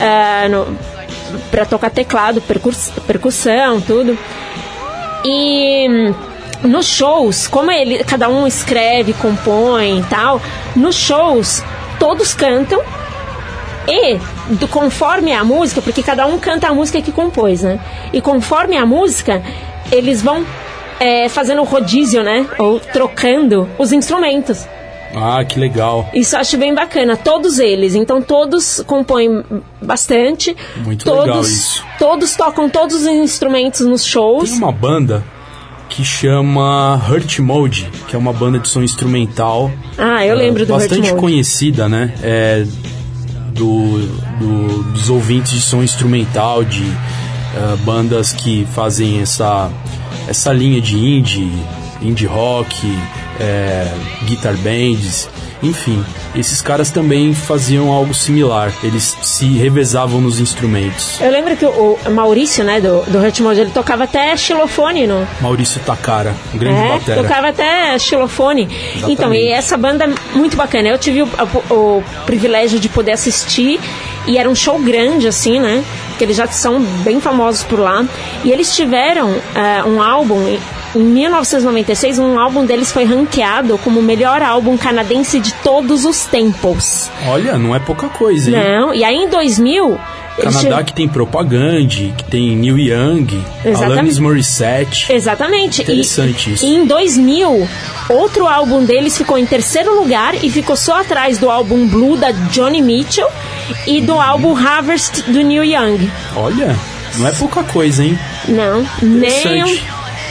ah, 0.00 0.48
no- 0.48 0.78
pra 1.50 1.64
tocar 1.66 1.90
teclado, 1.90 2.40
percussão, 3.06 3.80
tudo. 3.80 4.16
E 5.24 5.88
hum, 5.90 6.14
nos 6.68 6.86
shows, 6.86 7.46
como 7.48 7.70
ele, 7.70 8.02
cada 8.04 8.28
um 8.28 8.46
escreve, 8.46 9.12
compõe 9.14 9.98
e 9.98 10.02
tal, 10.04 10.40
nos 10.76 10.94
shows 10.96 11.62
todos 11.98 12.32
cantam 12.32 12.80
e 13.86 14.18
do, 14.54 14.66
conforme 14.68 15.32
a 15.32 15.42
música, 15.44 15.82
porque 15.82 16.02
cada 16.02 16.26
um 16.26 16.38
canta 16.38 16.68
a 16.68 16.74
música 16.74 17.02
que 17.02 17.12
compôs, 17.12 17.62
né? 17.62 17.78
E 18.12 18.20
conforme 18.20 18.76
a 18.76 18.86
música, 18.86 19.42
eles 19.92 20.22
vão 20.22 20.44
é, 20.98 21.28
fazendo 21.28 21.62
rodízio, 21.64 22.22
né? 22.22 22.46
Ou 22.58 22.78
trocando 22.80 23.68
os 23.78 23.92
instrumentos. 23.92 24.66
Ah, 25.14 25.44
que 25.44 25.58
legal. 25.58 26.08
Isso 26.14 26.36
eu 26.36 26.40
acho 26.40 26.56
bem 26.56 26.72
bacana, 26.72 27.16
todos 27.16 27.58
eles. 27.58 27.94
Então 27.96 28.22
todos 28.22 28.80
compõem 28.86 29.42
bastante. 29.82 30.56
Muito 30.84 31.04
todos, 31.04 31.24
legal 31.24 31.40
isso. 31.40 31.84
Todos 31.98 32.36
tocam 32.36 32.68
todos 32.68 32.94
os 32.96 33.06
instrumentos 33.06 33.80
nos 33.84 34.04
shows. 34.04 34.50
Tem 34.50 34.58
uma 34.58 34.70
banda 34.70 35.24
que 35.88 36.04
chama 36.04 36.94
Hurt 37.10 37.40
Mode, 37.40 37.90
que 38.06 38.14
é 38.14 38.18
uma 38.18 38.32
banda 38.32 38.60
de 38.60 38.68
som 38.68 38.82
instrumental. 38.82 39.68
Ah, 39.98 40.24
eu 40.24 40.36
lembro 40.36 40.64
do 40.64 40.72
bastante 40.74 41.00
Hurt 41.00 41.08
Mode. 41.10 41.20
conhecida, 41.20 41.88
né? 41.88 42.14
É, 42.22 42.64
do, 43.52 43.98
do- 44.38 44.82
dos 44.92 45.10
ouvintes 45.10 45.50
de 45.52 45.60
som 45.60 45.82
instrumental, 45.82 46.62
de 46.62 46.84
ah, 47.56 47.76
bandas 47.84 48.32
que 48.32 48.66
fazem 48.74 49.20
essa, 49.20 49.70
essa 50.28 50.52
linha 50.52 50.80
de 50.80 50.96
indie, 50.96 51.52
indie 52.02 52.26
rock, 52.26 52.74
é, 53.38 53.86
guitar 54.24 54.54
bands, 54.56 55.28
enfim. 55.62 56.02
Esses 56.34 56.62
caras 56.62 56.90
também 56.90 57.34
faziam 57.34 57.90
algo 57.90 58.14
similar. 58.14 58.72
Eles 58.84 59.16
se 59.20 59.46
revezavam 59.58 60.20
nos 60.20 60.38
instrumentos. 60.40 61.20
Eu 61.20 61.30
lembro 61.30 61.56
que 61.56 61.64
o, 61.66 61.98
o 62.06 62.10
Maurício, 62.10 62.62
né, 62.64 62.80
do, 62.80 63.02
do 63.10 63.18
Hurt 63.18 63.40
Mode, 63.40 63.60
ele 63.60 63.70
tocava 63.70 64.04
até 64.04 64.34
xilofone 64.36 65.06
no, 65.08 65.26
Maurício 65.40 65.80
Takara, 65.80 66.34
um 66.54 66.58
grande 66.58 66.78
É, 66.80 66.88
batera. 66.88 67.22
tocava 67.22 67.48
até 67.48 67.98
xilofone. 67.98 68.62
Exatamente. 68.70 69.12
Então, 69.12 69.34
e 69.34 69.48
essa 69.48 69.76
banda 69.76 70.04
é 70.04 70.36
muito 70.38 70.56
bacana. 70.56 70.88
Eu 70.88 70.98
tive 70.98 71.22
o, 71.22 71.28
o- 71.70 71.74
o 71.74 72.04
privilégio 72.24 72.78
de 72.78 72.88
poder 72.88 73.12
assistir 73.12 73.80
e 74.26 74.38
era 74.38 74.48
um 74.48 74.54
show 74.54 74.78
grande, 74.78 75.26
assim, 75.26 75.58
né? 75.58 75.82
Porque 76.20 76.26
eles 76.26 76.36
já 76.36 76.46
são 76.48 76.82
bem 77.02 77.18
famosos 77.18 77.62
por 77.62 77.78
lá. 77.78 78.04
E 78.44 78.52
eles 78.52 78.76
tiveram 78.76 79.40
eh, 79.54 79.82
um 79.84 80.02
álbum. 80.02 80.58
Em- 80.94 81.00
Em 81.00 81.02
1996, 81.02 82.18
um 82.18 82.38
álbum 82.38 82.64
deles 82.66 82.90
foi 82.92 83.04
ranqueado 83.04 83.78
como 83.78 84.00
o 84.00 84.02
melhor 84.02 84.42
álbum 84.42 84.76
canadense 84.76 85.38
de 85.38 85.52
todos 85.54 86.04
os 86.04 86.24
tempos. 86.26 87.10
Olha, 87.26 87.56
não 87.58 87.74
é 87.74 87.78
pouca 87.78 88.08
coisa, 88.08 88.50
hein? 88.50 88.56
Não, 88.56 88.94
e 88.94 89.04
aí 89.04 89.16
em 89.16 89.28
2000... 89.28 89.98
eles 90.38 90.56
Canadá 90.56 90.82
que 90.82 90.92
tem 90.92 91.06
Propagande, 91.08 92.12
que 92.16 92.24
tem 92.24 92.56
Neil 92.56 92.78
Young, 92.78 93.42
Exatamente. 93.64 93.92
Alanis 93.92 94.18
Morissette. 94.18 95.12
Exatamente. 95.12 95.82
Interessante 95.82 96.50
e, 96.50 96.54
isso. 96.54 96.66
E 96.66 96.74
em 96.76 96.86
2000, 96.86 97.68
outro 98.08 98.46
álbum 98.46 98.84
deles 98.84 99.16
ficou 99.16 99.36
em 99.38 99.46
terceiro 99.46 99.94
lugar 100.00 100.34
e 100.42 100.50
ficou 100.50 100.76
só 100.76 101.00
atrás 101.00 101.38
do 101.38 101.50
álbum 101.50 101.86
Blue 101.86 102.16
da 102.16 102.30
Johnny 102.30 102.80
Mitchell 102.82 103.28
e 103.86 104.00
do 104.00 104.14
álbum 104.20 104.56
Harvest 104.56 105.22
do 105.22 105.42
Neil 105.42 105.64
Young. 105.64 106.10
Olha, 106.36 106.74
não 107.18 107.26
é 107.28 107.32
pouca 107.32 107.62
coisa, 107.64 108.04
hein? 108.04 108.18
Não, 108.48 108.86
nem 109.02 109.62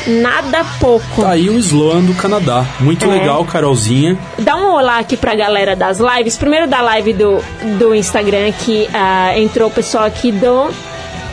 nada 0.07 0.65
pouco. 0.79 1.21
Tá 1.21 1.31
aí 1.31 1.49
o 1.49 1.57
slogan 1.59 2.01
do 2.01 2.13
Canadá. 2.13 2.65
Muito 2.79 3.05
É. 3.05 3.07
legal, 3.07 3.43
Carolzinha. 3.45 4.17
Dá 4.37 4.55
um 4.55 4.71
olá 4.73 4.99
aqui 4.99 5.15
pra 5.17 5.35
galera 5.35 5.75
das 5.75 5.99
lives. 5.99 6.37
Primeiro 6.37 6.67
da 6.67 6.81
live 6.81 7.13
do, 7.13 7.39
do 7.77 7.93
Instagram 7.95 8.51
que 8.51 8.87
ah, 8.93 9.37
entrou 9.37 9.67
o 9.67 9.71
pessoal 9.71 10.05
aqui 10.05 10.31
do 10.31 10.69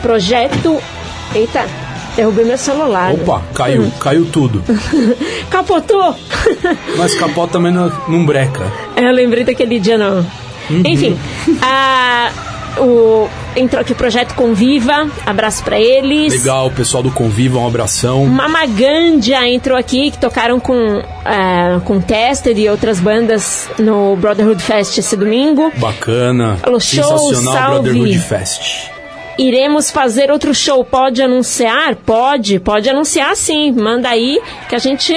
projeto. 0.01 0.79
Eita, 1.35 1.65
derrubei 2.15 2.45
meu 2.45 2.57
celular. 2.57 3.13
Opa, 3.13 3.41
caiu, 3.53 3.91
caiu 3.99 4.25
tudo. 4.25 4.63
Capotou! 5.49 6.15
Mas 6.97 7.15
capota 7.15 7.53
também 7.53 7.71
não, 7.71 7.91
não 8.07 8.25
breca. 8.25 8.71
Eu 8.95 9.11
lembrei 9.11 9.43
daquele 9.43 9.79
dia, 9.79 9.97
não. 9.97 10.25
Uhum. 10.69 10.83
Enfim, 10.85 11.17
a, 11.61 12.29
o, 12.79 13.29
entrou 13.55 13.81
aqui 13.81 13.91
o 13.91 13.95
Projeto 13.95 14.33
Conviva, 14.35 15.09
abraço 15.25 15.63
pra 15.63 15.79
eles. 15.79 16.33
Legal, 16.33 16.69
pessoal 16.71 17.03
do 17.03 17.11
Conviva, 17.11 17.59
um 17.59 17.67
abração. 17.67 18.25
Mamagandia 18.25 19.47
entrou 19.47 19.77
aqui, 19.77 20.11
que 20.11 20.17
tocaram 20.17 20.59
com, 20.59 21.01
ah, 21.25 21.79
com 21.85 21.99
Tested 21.99 22.59
e 22.59 22.69
outras 22.69 22.99
bandas 22.99 23.69
no 23.77 24.15
Brotherhood 24.15 24.61
Fest 24.61 24.97
esse 24.97 25.15
domingo. 25.15 25.71
Bacana. 25.77 26.57
Falou, 26.57 26.79
show, 26.79 27.03
Sensacional 27.03 27.53
salve. 27.53 27.89
Brotherhood 27.89 28.19
Fest. 28.19 28.89
Iremos 29.37 29.91
fazer 29.91 30.31
outro 30.31 30.53
show, 30.53 30.83
pode 30.83 31.21
anunciar? 31.21 31.95
Pode, 31.95 32.59
pode 32.59 32.89
anunciar 32.89 33.35
sim. 33.35 33.71
Manda 33.71 34.09
aí 34.09 34.41
que 34.67 34.75
a 34.75 34.79
gente, 34.79 35.13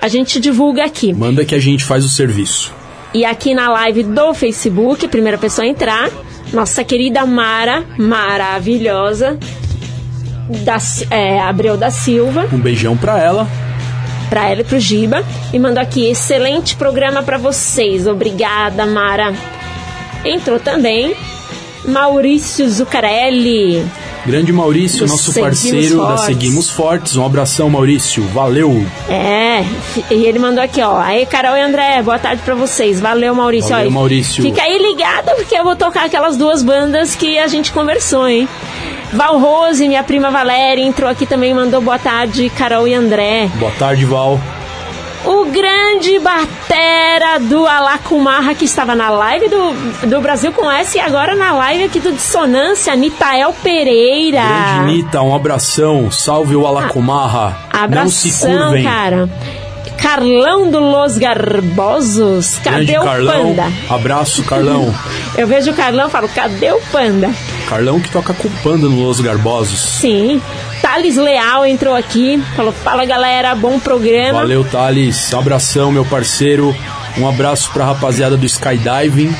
a 0.00 0.08
gente 0.08 0.38
divulga 0.38 0.84
aqui. 0.84 1.14
Manda 1.14 1.44
que 1.44 1.54
a 1.54 1.58
gente 1.58 1.82
faz 1.82 2.04
o 2.04 2.08
serviço. 2.08 2.74
E 3.14 3.24
aqui 3.24 3.54
na 3.54 3.70
live 3.70 4.02
do 4.02 4.34
Facebook, 4.34 5.06
primeira 5.08 5.38
pessoa 5.38 5.64
a 5.64 5.68
entrar, 5.68 6.10
nossa 6.54 6.84
querida 6.84 7.26
Mara, 7.26 7.84
maravilhosa, 7.98 9.38
da, 10.64 10.78
é, 11.10 11.40
Abreu 11.40 11.76
da 11.76 11.90
Silva, 11.90 12.46
Um 12.52 12.58
beijão 12.58 12.96
pra 12.96 13.18
ela. 13.18 13.48
pra 14.30 14.48
ela 14.48 14.60
e 14.60 14.64
pro 14.64 14.78
Giba, 14.78 15.24
e 15.52 15.58
mandou 15.58 15.82
aqui, 15.82 16.06
excelente 16.08 16.76
programa 16.76 17.22
pra 17.22 17.36
vocês, 17.38 18.06
obrigada 18.06 18.86
Mara. 18.86 19.34
Entrou 20.24 20.58
também 20.58 21.14
Maurício 21.86 22.68
Zucarelli, 22.70 23.84
Grande 24.26 24.52
Maurício, 24.52 25.06
nosso 25.06 25.32
Seguimos 25.32 25.60
parceiro 25.60 25.98
da 25.98 26.06
Fortes. 26.06 26.24
Seguimos 26.24 26.70
Fortes. 26.70 27.16
Um 27.16 27.26
abração, 27.26 27.68
Maurício. 27.68 28.22
Valeu. 28.28 28.86
É, 29.08 29.62
e 30.10 30.24
ele 30.24 30.38
mandou 30.38 30.64
aqui, 30.64 30.80
ó. 30.80 30.98
Aí, 30.98 31.26
Carol 31.26 31.56
e 31.56 31.60
André, 31.60 32.02
boa 32.02 32.18
tarde 32.18 32.40
pra 32.42 32.54
vocês. 32.54 33.00
Valeu, 33.00 33.34
Maurício. 33.34 33.70
Valeu, 33.70 33.88
Ó, 33.88 33.92
Maurício. 33.92 34.42
Fica 34.42 34.62
aí 34.62 34.78
ligada, 34.78 35.34
porque 35.34 35.54
eu 35.54 35.62
vou 35.62 35.76
tocar 35.76 36.06
aquelas 36.06 36.36
duas 36.38 36.62
bandas 36.62 37.14
que 37.14 37.38
a 37.38 37.46
gente 37.48 37.70
conversou, 37.70 38.26
hein? 38.26 38.48
Val 39.12 39.38
Rose, 39.38 39.86
minha 39.86 40.02
prima 40.02 40.30
Valéria, 40.30 40.82
entrou 40.82 41.08
aqui 41.08 41.26
também 41.26 41.50
e 41.52 41.54
mandou 41.54 41.80
boa 41.80 41.98
tarde, 41.98 42.50
Carol 42.50 42.88
e 42.88 42.94
André. 42.94 43.48
Boa 43.56 43.72
tarde, 43.72 44.04
Val. 44.04 44.40
O 45.24 45.46
grande 45.46 46.18
batera 46.18 47.38
do 47.40 47.66
Alacumarra, 47.66 48.54
que 48.54 48.66
estava 48.66 48.94
na 48.94 49.08
live 49.10 49.48
do, 49.48 49.72
do 50.06 50.20
Brasil 50.20 50.52
com 50.52 50.70
S 50.70 50.98
e 50.98 51.00
agora 51.00 51.34
na 51.34 51.52
live 51.52 51.84
aqui 51.84 51.98
do 51.98 52.12
Dissonância, 52.12 52.94
Nitael 52.94 53.54
Pereira. 53.62 54.42
Grande 54.42 54.92
Nita, 54.92 55.22
um 55.22 55.34
abração. 55.34 56.10
Salve 56.10 56.54
o 56.54 56.66
Alacomarra. 56.66 57.56
Não 57.90 58.08
se 58.08 58.28
Abração, 58.28 58.64
curvem. 58.64 58.84
cara. 58.84 59.28
Carlão 60.04 60.70
do 60.70 60.80
Los 60.80 61.16
Garbosos, 61.16 62.58
cadê 62.58 62.92
Grande 62.92 62.98
o 62.98 63.02
Carlão. 63.02 63.46
panda? 63.46 63.72
Abraço, 63.88 64.44
Carlão. 64.44 64.94
Eu 65.34 65.46
vejo 65.46 65.70
o 65.70 65.74
Carlão 65.74 66.08
e 66.08 66.10
falo, 66.10 66.28
cadê 66.28 66.70
o 66.72 66.80
panda? 66.92 67.30
Carlão 67.66 67.98
que 67.98 68.10
toca 68.10 68.34
com 68.34 68.50
panda 68.62 68.86
no 68.86 69.02
Los 69.02 69.22
Garbosos. 69.22 69.80
Sim. 69.80 70.42
Thales 70.82 71.16
Leal 71.16 71.64
entrou 71.64 71.96
aqui, 71.96 72.38
falou, 72.54 72.70
fala 72.70 73.06
galera, 73.06 73.54
bom 73.54 73.80
programa. 73.80 74.40
Valeu, 74.40 74.62
Thales. 74.62 75.32
Abração, 75.32 75.90
meu 75.90 76.04
parceiro. 76.04 76.76
Um 77.16 77.26
abraço 77.26 77.70
pra 77.72 77.86
rapaziada 77.86 78.36
do 78.36 78.44
Skydiving. 78.44 79.34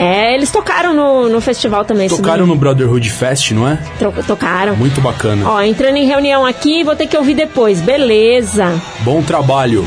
É, 0.00 0.34
eles 0.34 0.50
tocaram 0.50 0.94
no, 0.94 1.28
no 1.28 1.42
festival 1.42 1.84
também. 1.84 2.08
Tocaram 2.08 2.46
no 2.46 2.56
Brotherhood 2.56 3.10
Fest, 3.10 3.50
não 3.50 3.68
é? 3.68 3.78
Tocaram. 4.26 4.74
Muito 4.74 4.98
bacana. 4.98 5.46
Ó, 5.46 5.60
entrando 5.60 5.96
em 5.96 6.06
reunião 6.06 6.46
aqui, 6.46 6.82
vou 6.82 6.96
ter 6.96 7.06
que 7.06 7.14
ouvir 7.18 7.34
depois. 7.34 7.82
Beleza. 7.82 8.80
Bom 9.00 9.20
trabalho. 9.20 9.86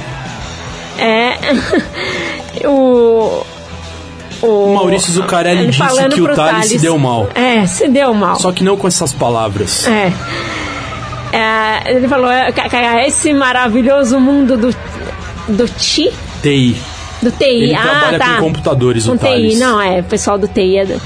É. 0.99 1.33
o. 2.67 3.43
O 4.43 4.73
Maurício 4.75 5.11
Zucarelli 5.13 5.67
disse 5.67 6.09
que 6.09 6.21
o 6.21 6.35
Thales 6.35 6.67
se 6.67 6.77
deu 6.77 6.99
mal. 6.99 7.29
É, 7.33 7.65
se 7.65 7.87
deu 7.87 8.13
mal. 8.13 8.35
Só 8.35 8.51
que 8.51 8.63
não 8.63 8.77
com 8.77 8.87
essas 8.87 9.11
palavras. 9.11 9.87
É. 9.87 10.11
É, 11.35 11.91
ele 11.95 12.07
falou, 12.07 12.29
é, 12.29 12.53
esse 13.07 13.33
maravilhoso 13.33 14.19
mundo 14.19 14.57
do, 14.57 14.75
do 15.47 15.67
TI, 15.67 16.11
TI. 16.43 16.92
Do 17.23 17.31
TI. 17.31 17.45
Ele 17.45 17.75
ah, 17.75 17.81
trabalha 17.81 18.19
tá. 18.19 18.35
com 18.35 18.43
computadores, 18.43 19.05
com 19.05 19.13
o 19.13 19.17
Thales. 19.17 19.53
TI, 19.53 19.59
não, 19.59 19.81
é, 19.81 19.99
o 19.99 20.03
pessoal 20.03 20.37
do 20.37 20.47
TI. 20.47 20.77
É 20.77 20.85
do- 20.85 21.01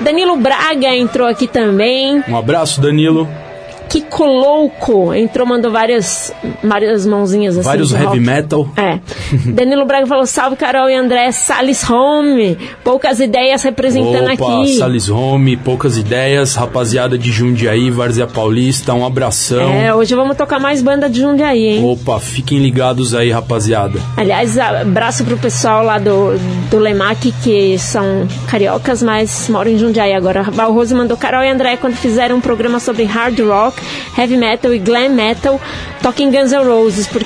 Danilo 0.00 0.36
Braga 0.36 0.96
entrou 0.96 1.28
aqui 1.28 1.46
também. 1.46 2.22
Um 2.26 2.36
abraço, 2.36 2.80
Danilo. 2.80 3.28
Kiko 3.90 4.24
Louco 4.24 5.12
entrou, 5.12 5.44
mandou 5.44 5.72
várias, 5.72 6.32
várias 6.62 7.04
mãozinhas 7.04 7.58
assim. 7.58 7.66
Vários 7.66 7.92
heavy 7.92 8.04
rock. 8.04 8.20
metal. 8.20 8.68
É. 8.76 9.00
Danilo 9.50 9.84
Braga 9.84 10.06
falou: 10.06 10.24
salve 10.26 10.54
Carol 10.54 10.88
e 10.88 10.94
André, 10.94 11.32
Salles 11.32 11.88
Home. 11.90 12.56
Poucas 12.84 13.18
ideias 13.18 13.64
representando 13.64 14.32
Opa, 14.32 14.60
aqui. 14.60 14.76
Salles 14.76 15.08
Home, 15.08 15.56
poucas 15.56 15.98
ideias, 15.98 16.54
rapaziada 16.54 17.18
de 17.18 17.32
Jundiaí, 17.32 17.90
Várzea 17.90 18.28
Paulista, 18.28 18.94
um 18.94 19.04
abração. 19.04 19.72
É, 19.72 19.92
hoje 19.92 20.14
vamos 20.14 20.36
tocar 20.36 20.60
mais 20.60 20.80
banda 20.80 21.10
de 21.10 21.20
Jundiaí, 21.20 21.66
hein? 21.66 21.84
Opa, 21.84 22.20
fiquem 22.20 22.60
ligados 22.60 23.12
aí, 23.12 23.32
rapaziada. 23.32 23.98
Aliás, 24.16 24.56
abraço 24.56 25.24
pro 25.24 25.36
pessoal 25.36 25.84
lá 25.84 25.98
do, 25.98 26.38
do 26.70 26.78
Lemac, 26.78 27.32
que 27.42 27.76
são 27.76 28.28
cariocas, 28.46 29.02
mas 29.02 29.48
moram 29.48 29.72
em 29.72 29.78
Jundiaí 29.78 30.12
agora. 30.12 30.42
Val 30.44 30.72
Rose 30.72 30.94
mandou 30.94 31.16
Carol 31.16 31.42
e 31.42 31.48
André 31.50 31.76
quando 31.76 31.96
fizeram 31.96 32.36
um 32.36 32.40
programa 32.40 32.78
sobre 32.78 33.02
hard 33.02 33.40
rock, 33.40 33.79
heavy 34.16 34.36
metal 34.36 34.72
e 34.74 34.78
glam 34.78 35.10
metal, 35.10 35.60
toquem 36.02 36.30
Guns 36.30 36.52
N' 36.52 36.64
Roses, 36.64 37.06
por, 37.06 37.22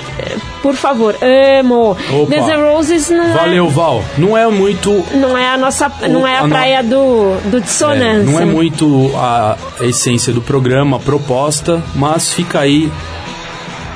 por 0.61 0.75
favor. 0.75 1.15
Amo! 1.59 1.91
Opa. 1.91 2.35
Guns 2.35 2.47
N' 2.47 2.73
Roses 2.73 3.09
não 3.09 3.33
Valeu, 3.33 3.69
Val. 3.69 4.03
Não 4.17 4.37
é 4.37 4.47
muito 4.47 4.91
é, 5.13 5.17
não 5.17 5.37
é 5.37 5.49
a 5.49 5.57
nossa, 5.57 5.91
não 6.09 6.27
é 6.27 6.35
a 6.37 6.39
a 6.39 6.43
no- 6.43 6.49
praia 6.49 6.83
do, 6.83 7.37
do 7.49 7.57
É, 7.57 7.59
dissonância. 7.59 8.23
não 8.31 8.39
é 8.39 8.45
muito 8.45 9.11
a 9.15 9.57
essência 9.81 10.31
do 10.33 10.41
programa, 10.41 10.97
a 10.97 10.99
proposta, 10.99 11.81
mas 11.95 12.33
fica 12.33 12.59
aí 12.59 12.91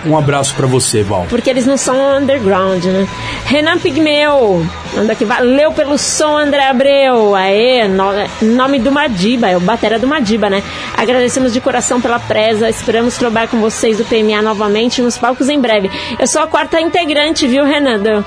um 0.06 0.18
abraço 0.18 0.54
pra 0.56 0.66
você, 0.68 1.04
Val. 1.04 1.26
Porque 1.30 1.50
eles 1.50 1.66
não 1.66 1.78
são 1.78 2.18
underground, 2.18 2.84
né? 2.86 3.08
Renan 3.46 3.78
Pigmeu, 3.78 4.66
manda 4.96 5.14
aqui, 5.14 5.26
valeu 5.26 5.72
pelo 5.72 5.98
som, 5.98 6.38
André 6.38 6.68
Abreu. 6.68 7.36
Aê, 7.36 7.88
no- 7.88 8.10
nome 8.56 8.80
do 8.80 8.92
Madiba, 8.92 9.48
é 9.50 9.58
o 9.58 9.60
batera 9.60 10.00
do 10.00 10.08
Madiba, 10.08 10.50
né? 10.50 10.64
Agradecemos 10.96 11.52
de 11.54 11.60
coração 11.62 12.00
pela 12.00 12.20
presa, 12.20 12.70
esperamos 12.70 13.18
trabalhar 13.18 13.48
com 13.48 13.60
vocês 13.60 13.98
do 13.98 14.06
PMA 14.06 14.42
novamente 14.42 15.02
nos 15.02 15.18
palcos 15.18 15.50
em 15.50 15.60
breve. 15.60 15.90
Eu 16.18 16.28
sou 16.28 16.42
a 16.42 16.48
quarta 16.48 16.80
integrante, 16.80 17.48
viu, 17.48 17.64
Renan? 17.66 18.00
Do- 18.00 18.26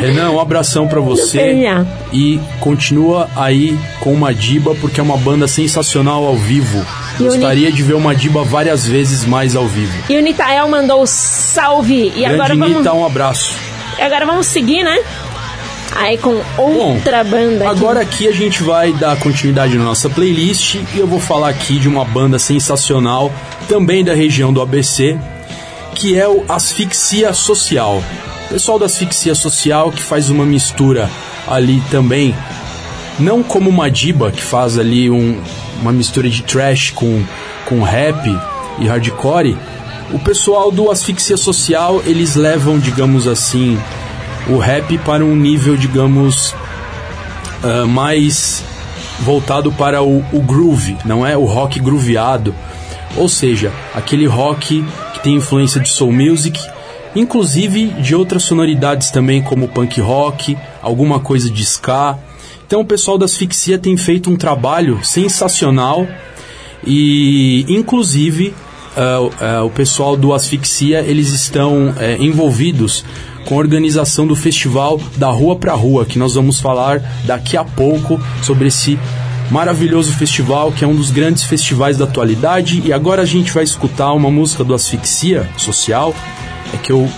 Renan, 0.00 0.30
um 0.30 0.40
abração 0.40 0.88
pra 0.88 1.00
você 1.00 1.38
PMA. 1.38 1.86
e 2.12 2.40
continua 2.60 3.28
aí 3.36 3.78
com 4.00 4.12
o 4.12 4.16
Madiba 4.16 4.74
porque 4.80 5.00
é 5.00 5.02
uma 5.02 5.16
banda 5.16 5.46
sensacional 5.46 6.24
ao 6.24 6.36
vivo. 6.36 6.84
E 7.18 7.22
Gostaria 7.22 7.70
de 7.70 7.82
ver 7.82 7.94
o 7.94 8.00
Madiba 8.00 8.42
várias 8.42 8.86
vezes 8.86 9.24
mais 9.24 9.54
ao 9.54 9.66
vivo. 9.66 9.92
E 10.08 10.16
o 10.16 10.20
Nitael 10.22 10.68
mandou 10.68 11.06
salve. 11.06 12.08
E 12.08 12.20
Grande 12.20 12.34
agora 12.34 12.56
vamos, 12.56 12.76
Nita, 12.78 12.92
um 12.92 13.06
abraço. 13.06 13.56
agora 13.98 14.26
vamos 14.26 14.46
seguir, 14.46 14.82
né? 14.82 14.98
Aí 15.96 16.18
com 16.18 16.40
outra 16.58 17.22
banda 17.22 17.68
aqui. 17.68 17.78
Agora 17.78 18.00
aqui 18.00 18.26
a 18.26 18.32
gente 18.32 18.62
vai 18.64 18.92
dar 18.92 19.16
continuidade 19.18 19.78
na 19.78 19.84
nossa 19.84 20.10
playlist 20.10 20.74
e 20.74 20.98
eu 20.98 21.06
vou 21.06 21.20
falar 21.20 21.50
aqui 21.50 21.78
de 21.78 21.88
uma 21.88 22.04
banda 22.04 22.36
sensacional, 22.38 23.30
também 23.68 24.02
da 24.02 24.12
região 24.12 24.52
do 24.52 24.60
ABC, 24.60 25.16
que 25.94 26.18
é 26.18 26.26
o 26.28 26.44
Asfixia 26.48 27.32
Social. 27.32 28.02
Pessoal 28.48 28.78
da 28.78 28.86
Asfixia 28.86 29.34
Social 29.34 29.90
que 29.90 30.02
faz 30.02 30.30
uma 30.30 30.44
mistura 30.44 31.10
ali 31.48 31.82
também, 31.90 32.34
não 33.18 33.42
como 33.42 33.68
uma 33.68 33.90
diba 33.90 34.30
que 34.30 34.42
faz 34.42 34.78
ali 34.78 35.10
um- 35.10 35.40
uma 35.80 35.92
mistura 35.92 36.28
de 36.28 36.42
trash 36.42 36.90
com, 36.90 37.22
com 37.66 37.82
rap 37.82 38.16
e 38.78 38.86
hardcore. 38.86 39.56
O 40.12 40.18
pessoal 40.18 40.70
do 40.70 40.90
Asfixia 40.90 41.36
Social, 41.36 42.00
eles 42.06 42.36
levam, 42.36 42.78
digamos 42.78 43.26
assim, 43.26 43.78
o 44.48 44.58
rap 44.58 44.96
para 44.98 45.24
um 45.24 45.34
nível, 45.34 45.76
digamos, 45.76 46.54
ah, 47.62 47.86
mais 47.86 48.62
voltado 49.20 49.72
para 49.72 50.02
o, 50.02 50.24
o 50.32 50.40
groove, 50.40 50.96
não 51.04 51.26
é 51.26 51.36
o 51.36 51.44
rock 51.44 51.80
grooveado. 51.80 52.54
Ou 53.16 53.28
seja, 53.28 53.72
aquele 53.94 54.26
rock 54.26 54.84
que 55.14 55.20
tem 55.20 55.36
influência 55.36 55.80
de 55.80 55.88
soul 55.88 56.12
music, 56.12 56.60
inclusive 57.14 57.86
de 58.00 58.14
outras 58.14 58.42
sonoridades 58.44 59.10
também, 59.10 59.42
como 59.42 59.68
punk 59.68 60.00
rock, 60.00 60.56
alguma 60.82 61.20
coisa 61.20 61.50
de 61.50 61.62
ska. 61.62 62.18
Então 62.66 62.80
o 62.80 62.84
pessoal 62.84 63.16
da 63.18 63.26
Asfixia 63.26 63.78
tem 63.78 63.96
feito 63.96 64.30
um 64.30 64.36
trabalho 64.36 64.98
sensacional 65.02 66.06
e 66.86 67.64
inclusive 67.68 68.54
o- 68.96 69.30
ah, 69.44 69.64
o 69.64 69.70
pessoal 69.70 70.16
do 70.16 70.32
Asfixia 70.32 71.00
eles 71.00 71.28
estão 71.30 71.92
eh, 71.98 72.16
envolvidos 72.20 73.04
com 73.44 73.56
a 73.56 73.58
organização 73.58 74.26
do 74.26 74.34
festival 74.36 74.98
da 75.16 75.28
Rua 75.30 75.56
para 75.56 75.74
Rua, 75.74 76.06
que 76.06 76.18
nós 76.18 76.34
vamos 76.34 76.60
falar 76.60 77.00
daqui 77.26 77.56
a 77.56 77.64
pouco 77.64 78.18
sobre 78.42 78.68
esse 78.68 78.98
maravilhoso 79.50 80.12
festival, 80.12 80.72
que 80.72 80.82
é 80.82 80.86
um 80.88 80.94
dos 80.94 81.10
grandes 81.10 81.42
festivais 81.42 81.98
da 81.98 82.04
atualidade. 82.06 82.82
E 82.86 82.90
agora 82.92 83.20
a 83.20 83.26
gente 83.26 83.52
vai 83.52 83.62
escutar 83.62 84.12
uma 84.14 84.30
música 84.30 84.64
do 84.64 84.72
Asfixia 84.72 85.46
Social, 85.58 86.14
é 86.74 86.76
que 86.76 86.92
eu 86.92 87.08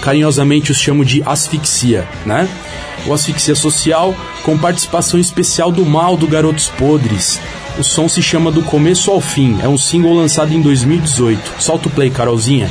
carinhosamente 0.00 0.70
os 0.70 0.78
chamo 0.78 1.04
de 1.04 1.22
Asfixia, 1.24 2.06
né? 2.24 2.48
O 3.06 3.12
Asfixia 3.12 3.54
Social 3.54 4.14
com 4.42 4.56
participação 4.58 5.18
especial 5.18 5.72
do 5.72 5.84
Mal 5.84 6.16
do 6.16 6.26
Garotos 6.26 6.68
Podres. 6.68 7.40
O 7.78 7.82
som 7.82 8.08
se 8.08 8.22
chama 8.22 8.50
Do 8.50 8.62
Começo 8.62 9.10
ao 9.10 9.20
Fim, 9.20 9.58
é 9.62 9.68
um 9.68 9.76
single 9.76 10.14
lançado 10.14 10.52
em 10.52 10.60
2018. 10.60 11.62
Solta 11.62 11.88
o 11.88 11.90
play, 11.90 12.10
Carolzinha. 12.10 12.70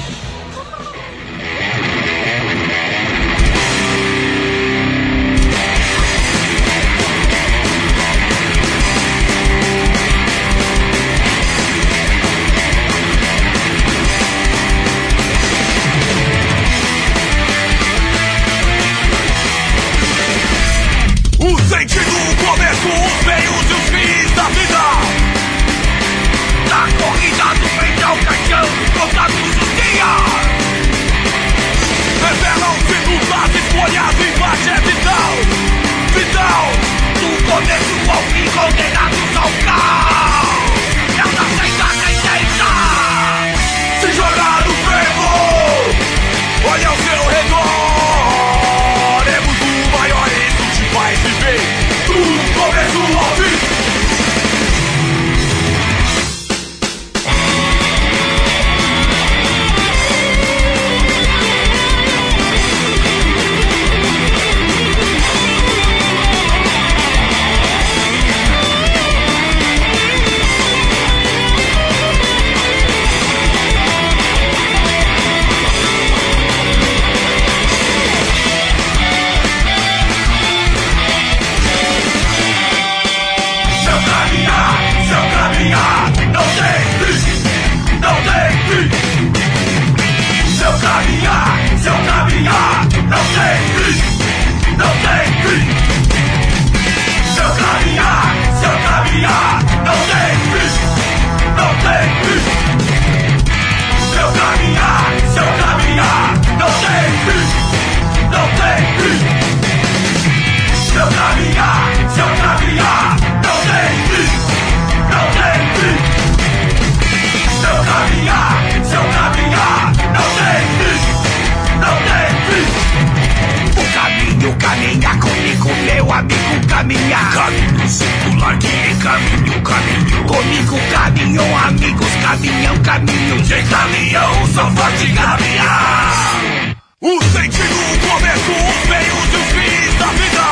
Caminho. 132.86 133.44
Sem 133.46 133.66
caminhão, 133.66 134.48
só 134.54 134.64
pode 134.70 135.08
caminhar. 135.14 136.76
O 137.02 137.22
sentido, 137.24 137.76
o 137.76 138.00
começo, 138.08 138.52
os 138.52 138.90
meios 138.90 139.34
e 139.34 139.38
os 139.38 139.48
fins 139.52 139.94
da 140.00 140.08
vida. 140.08 140.48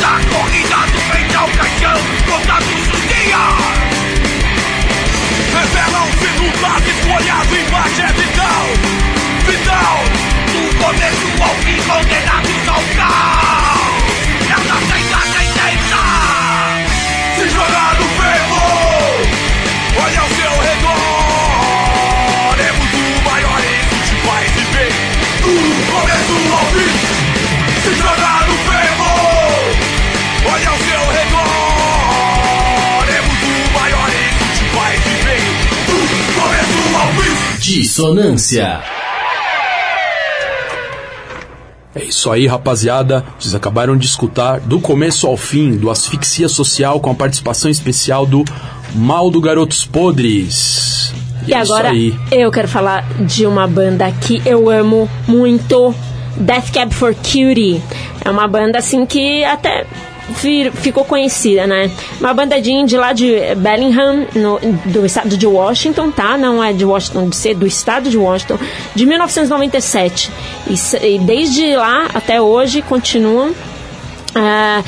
Da 0.00 0.14
corrida 0.32 0.76
do 0.92 1.00
frente 1.10 1.36
ao 1.36 1.48
caixão, 1.48 2.00
contados 2.26 2.88
os 2.94 3.02
dias. 3.10 3.74
Revelam-se 5.52 6.28
nas 6.62 6.82
escolhas, 6.86 7.50
o 7.50 7.56
embate 7.56 8.00
é 8.00 8.12
vital, 8.12 8.64
vital. 9.46 9.96
Do 10.52 10.62
começo 10.78 11.42
ao 11.42 11.54
fim, 11.56 11.78
condenados 11.82 12.68
ao 12.68 12.82
caos. 12.96 13.43
Dissonância. 37.64 38.82
É 41.94 42.04
isso 42.04 42.30
aí, 42.30 42.46
rapaziada. 42.46 43.24
Vocês 43.38 43.54
acabaram 43.54 43.96
de 43.96 44.04
escutar 44.04 44.60
do 44.60 44.78
começo 44.78 45.26
ao 45.26 45.34
fim 45.34 45.74
do 45.74 45.90
Asfixia 45.90 46.46
Social 46.46 47.00
com 47.00 47.10
a 47.10 47.14
participação 47.14 47.70
especial 47.70 48.26
do 48.26 48.44
Mal 48.94 49.30
do 49.30 49.40
Garotos 49.40 49.86
Podres. 49.86 51.14
E 51.48 51.54
é 51.54 51.62
isso 51.62 51.72
agora 51.72 51.88
aí. 51.88 52.14
eu 52.30 52.50
quero 52.52 52.68
falar 52.68 53.02
de 53.20 53.46
uma 53.46 53.66
banda 53.66 54.12
que 54.12 54.42
eu 54.44 54.68
amo 54.68 55.08
muito, 55.26 55.94
Death 56.36 56.70
Cab 56.70 56.94
for 56.94 57.14
Cutie. 57.14 57.82
É 58.22 58.30
uma 58.30 58.46
banda 58.46 58.78
assim 58.78 59.06
que 59.06 59.42
até 59.42 59.86
vir- 60.28 60.72
ficou 60.72 61.04
conhecida, 61.04 61.66
né? 61.66 61.90
Uma 62.20 62.32
banda 62.34 62.60
de 62.60 62.70
indie 62.72 62.96
lá 62.96 63.12
de 63.12 63.36
Bellingham, 63.56 64.26
no- 64.34 64.58
do 64.86 65.04
estado 65.06 65.36
de 65.36 65.46
Washington, 65.46 66.10
tá? 66.10 66.36
Não 66.38 66.62
é 66.62 66.72
de 66.72 66.84
Washington 66.84 67.28
DC, 67.28 67.54
do 67.54 67.66
estado 67.66 68.08
de 68.10 68.16
Washington, 68.18 68.58
de 68.94 69.06
1997. 69.06 70.30
E, 70.68 71.06
e 71.06 71.18
desde 71.18 71.76
lá 71.76 72.08
até 72.14 72.40
hoje 72.40 72.82
continuam 72.82 73.52
ah, 74.34 74.82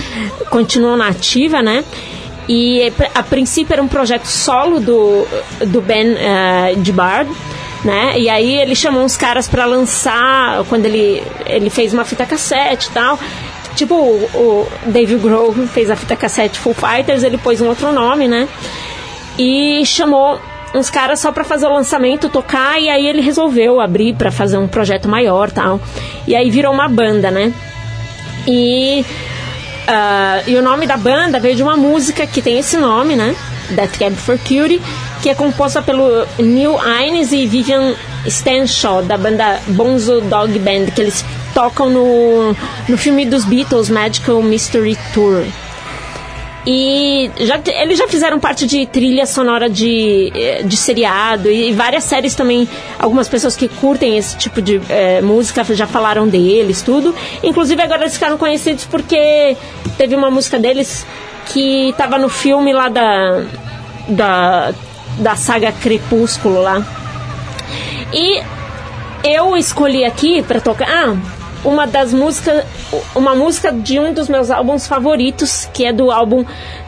continuam 0.50 0.96
na 0.96 1.08
ativa, 1.08 1.62
né? 1.62 1.84
E 2.48 2.92
a 3.14 3.22
princípio 3.22 3.72
era 3.72 3.82
um 3.82 3.88
projeto 3.88 4.26
solo 4.26 4.78
do, 4.80 5.26
do 5.66 5.80
Ben 5.80 6.16
ah, 6.18 6.72
DeBard, 6.76 7.30
né? 7.84 8.18
E 8.18 8.28
aí 8.28 8.56
ele 8.56 8.74
chamou 8.74 9.02
uns 9.04 9.16
caras 9.16 9.48
pra 9.48 9.64
lançar 9.64 10.64
quando 10.68 10.86
ele, 10.86 11.22
ele 11.46 11.70
fez 11.70 11.92
uma 11.92 12.04
fita 12.04 12.24
cassete 12.26 12.88
e 12.88 12.92
tal. 12.92 13.18
Tipo, 13.76 13.94
o, 13.94 14.66
Dave 14.86 15.16
Grohl 15.16 15.52
fez 15.66 15.90
a 15.90 15.96
fita 15.96 16.16
cassete 16.16 16.58
Full 16.58 16.74
Fighters, 16.74 17.22
ele 17.22 17.36
pôs 17.36 17.60
um 17.60 17.68
outro 17.68 17.92
nome, 17.92 18.26
né? 18.26 18.48
E 19.38 19.84
chamou 19.84 20.40
uns 20.74 20.88
caras 20.88 21.20
só 21.20 21.30
pra 21.30 21.44
fazer 21.44 21.66
o 21.66 21.72
lançamento, 21.72 22.30
tocar, 22.30 22.80
e 22.80 22.88
aí 22.88 23.06
ele 23.06 23.20
resolveu 23.20 23.80
abrir 23.80 24.14
pra 24.14 24.32
fazer 24.32 24.56
um 24.56 24.66
projeto 24.66 25.08
maior 25.08 25.50
tal. 25.50 25.78
E 26.26 26.34
aí 26.34 26.50
virou 26.50 26.72
uma 26.72 26.88
banda, 26.88 27.30
né? 27.30 27.52
E, 28.48 29.04
ah, 29.86 30.42
e 30.46 30.56
o 30.56 30.62
nome 30.62 30.86
da 30.86 30.96
banda 30.96 31.38
veio 31.38 31.54
de 31.54 31.62
uma 31.62 31.76
música 31.76 32.26
que 32.26 32.40
tem 32.40 32.58
esse 32.58 32.78
nome, 32.78 33.14
né? 33.14 33.36
Death 33.70 33.98
Cab 33.98 34.14
for 34.16 34.38
Cutie, 34.38 34.80
que 35.22 35.28
é 35.28 35.34
composta 35.34 35.82
pelo 35.82 36.26
Neil 36.38 36.78
Innes 37.04 37.32
e 37.32 37.46
Vivian 37.46 37.94
Stanshaw, 38.26 39.02
da 39.02 39.18
banda 39.18 39.60
Bonzo 39.68 40.22
Dog 40.22 40.58
Band, 40.60 40.86
que 40.94 41.00
eles 41.02 41.24
tocam 41.56 41.88
no, 41.88 42.54
no 42.86 42.98
filme 42.98 43.24
dos 43.24 43.46
Beatles, 43.46 43.88
Magical 43.88 44.42
Mystery 44.42 44.94
Tour. 45.14 45.42
E 46.66 47.30
já, 47.38 47.58
eles 47.80 47.96
já 47.96 48.06
fizeram 48.06 48.38
parte 48.38 48.66
de 48.66 48.84
trilha 48.84 49.24
sonora 49.24 49.70
de, 49.70 50.30
eh, 50.34 50.62
de 50.64 50.76
seriado 50.76 51.50
e 51.50 51.72
várias 51.72 52.04
séries 52.04 52.34
também. 52.34 52.68
Algumas 52.98 53.26
pessoas 53.26 53.56
que 53.56 53.68
curtem 53.68 54.18
esse 54.18 54.36
tipo 54.36 54.60
de 54.60 54.82
eh, 54.90 55.22
música 55.22 55.64
já 55.64 55.86
falaram 55.86 56.28
deles, 56.28 56.82
tudo. 56.82 57.14
Inclusive 57.42 57.80
agora 57.80 58.02
eles 58.02 58.14
ficaram 58.14 58.36
conhecidos 58.36 58.84
porque 58.84 59.56
teve 59.96 60.14
uma 60.14 60.30
música 60.30 60.58
deles 60.58 61.06
que 61.46 61.94
tava 61.96 62.18
no 62.18 62.28
filme 62.28 62.74
lá 62.74 62.90
da, 62.90 63.44
da, 64.08 64.74
da 65.20 65.36
saga 65.36 65.72
Crepúsculo 65.72 66.60
lá. 66.60 66.84
E 68.12 68.42
eu 69.24 69.56
escolhi 69.56 70.04
aqui 70.04 70.42
para 70.42 70.60
tocar 70.60 70.86
ah, 70.88 71.35
uma 71.64 71.86
das 71.86 72.12
músicas, 72.12 72.64
uma 73.14 73.34
música 73.34 73.72
de 73.72 73.98
um 73.98 74.12
dos 74.12 74.28
meus 74.28 74.50
álbuns 74.50 74.86
favoritos, 74.86 75.68
que 75.72 75.84
é 75.84 75.92
do 75.92 76.10
álbum 76.10 76.44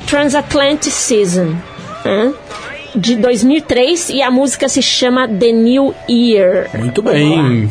Transatlantic 0.07 0.93
Season, 0.93 1.57
né? 2.05 2.35
de 2.95 3.17
2003, 3.17 4.11
e 4.11 4.23
a 4.23 4.31
música 4.31 4.69
se 4.69 4.83
chama 4.83 5.29
The 5.29 5.53
New 5.53 5.95
Year. 6.09 6.71
Muito 6.75 7.03
bem. 7.03 7.71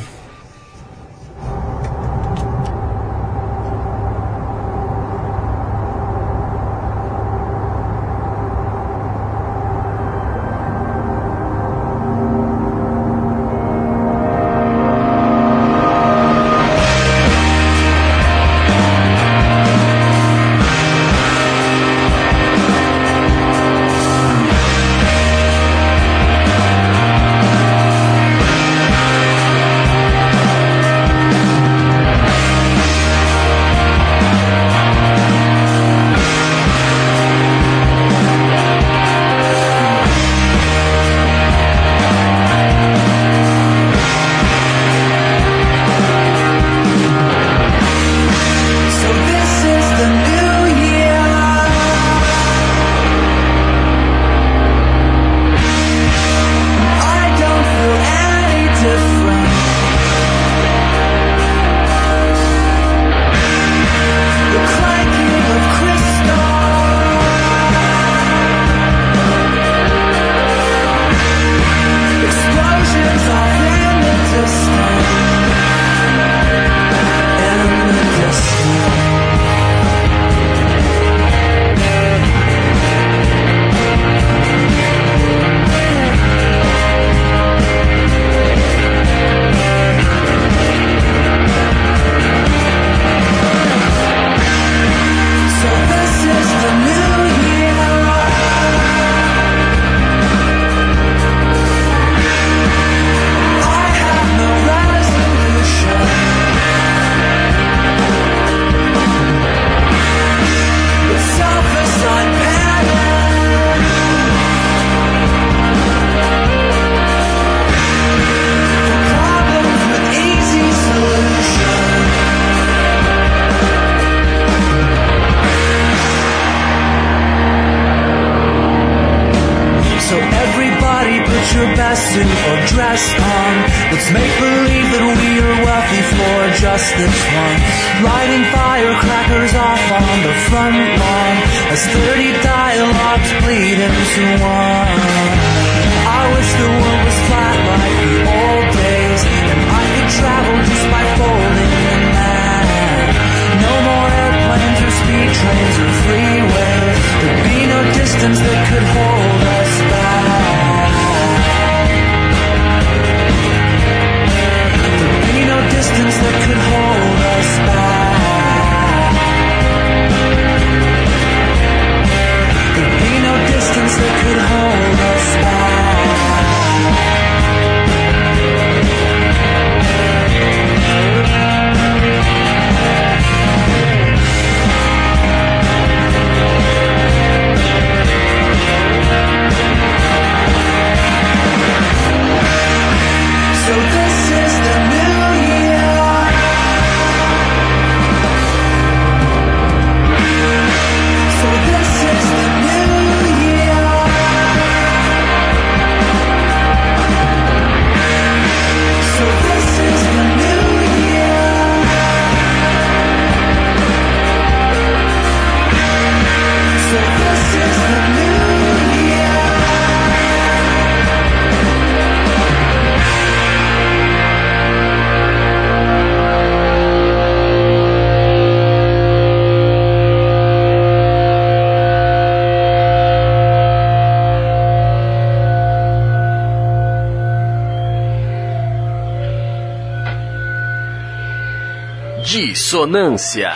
Dissonância. 242.67 243.49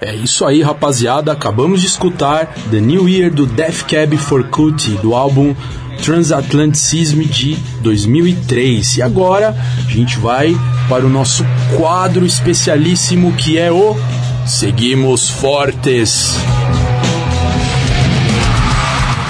É 0.00 0.12
isso 0.16 0.44
aí, 0.44 0.62
rapaziada. 0.62 1.30
Acabamos 1.30 1.80
de 1.80 1.86
escutar 1.86 2.52
The 2.72 2.80
New 2.80 3.08
Year 3.08 3.32
do 3.32 3.46
Death 3.46 3.84
Cab 3.88 4.16
for 4.16 4.42
Cutie, 4.48 4.96
do 4.96 5.14
álbum 5.14 5.54
Transatlanticism 6.02 7.20
de 7.20 7.54
2003. 7.82 8.96
E 8.96 9.02
agora 9.02 9.54
a 9.78 9.90
gente 9.92 10.18
vai 10.18 10.56
para 10.88 11.06
o 11.06 11.08
nosso 11.08 11.44
quadro 11.76 12.26
especialíssimo 12.26 13.32
que 13.34 13.56
é 13.56 13.70
o 13.70 13.96
Seguimos 14.44 15.30
Fortes. 15.30 16.34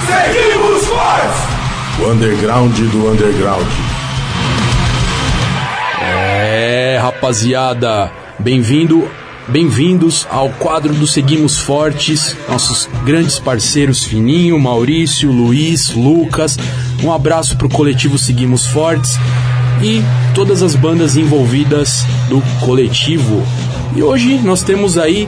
Seguimos 0.07 0.85
fortes! 0.87 2.03
O 2.03 2.11
underground 2.11 2.75
do 2.75 3.11
underground. 3.11 3.78
É, 6.81 6.95
rapaziada, 6.95 8.09
bem-vindo, 8.39 9.05
bem-vindos 9.49 10.25
ao 10.29 10.49
quadro 10.49 10.93
do 10.93 11.05
Seguimos 11.05 11.57
Fortes, 11.57 12.37
nossos 12.47 12.87
grandes 13.03 13.37
parceiros 13.37 14.05
Fininho, 14.05 14.57
Maurício, 14.57 15.29
Luiz, 15.29 15.89
Lucas. 15.93 16.57
Um 17.03 17.11
abraço 17.11 17.57
pro 17.57 17.67
coletivo 17.67 18.17
Seguimos 18.17 18.65
Fortes 18.65 19.17
e 19.83 20.01
todas 20.33 20.63
as 20.63 20.73
bandas 20.73 21.17
envolvidas 21.17 22.05
do 22.29 22.41
coletivo. 22.65 23.45
E 23.93 24.01
hoje 24.01 24.35
nós 24.35 24.63
temos 24.63 24.97
aí 24.97 25.27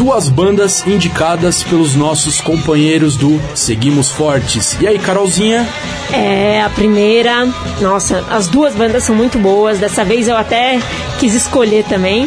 duas 0.00 0.30
bandas 0.30 0.82
indicadas 0.86 1.62
pelos 1.62 1.94
nossos 1.94 2.40
companheiros 2.40 3.16
do 3.16 3.38
Seguimos 3.54 4.10
Fortes. 4.10 4.74
E 4.80 4.86
aí, 4.88 4.98
Carolzinha? 4.98 5.68
É, 6.10 6.62
a 6.62 6.70
primeira. 6.70 7.46
Nossa, 7.82 8.24
as 8.30 8.48
duas 8.48 8.74
bandas 8.74 9.04
são 9.04 9.14
muito 9.14 9.38
boas. 9.38 9.78
Dessa 9.78 10.02
vez 10.02 10.26
eu 10.26 10.38
até 10.38 10.80
quis 11.18 11.34
escolher 11.34 11.84
também. 11.84 12.26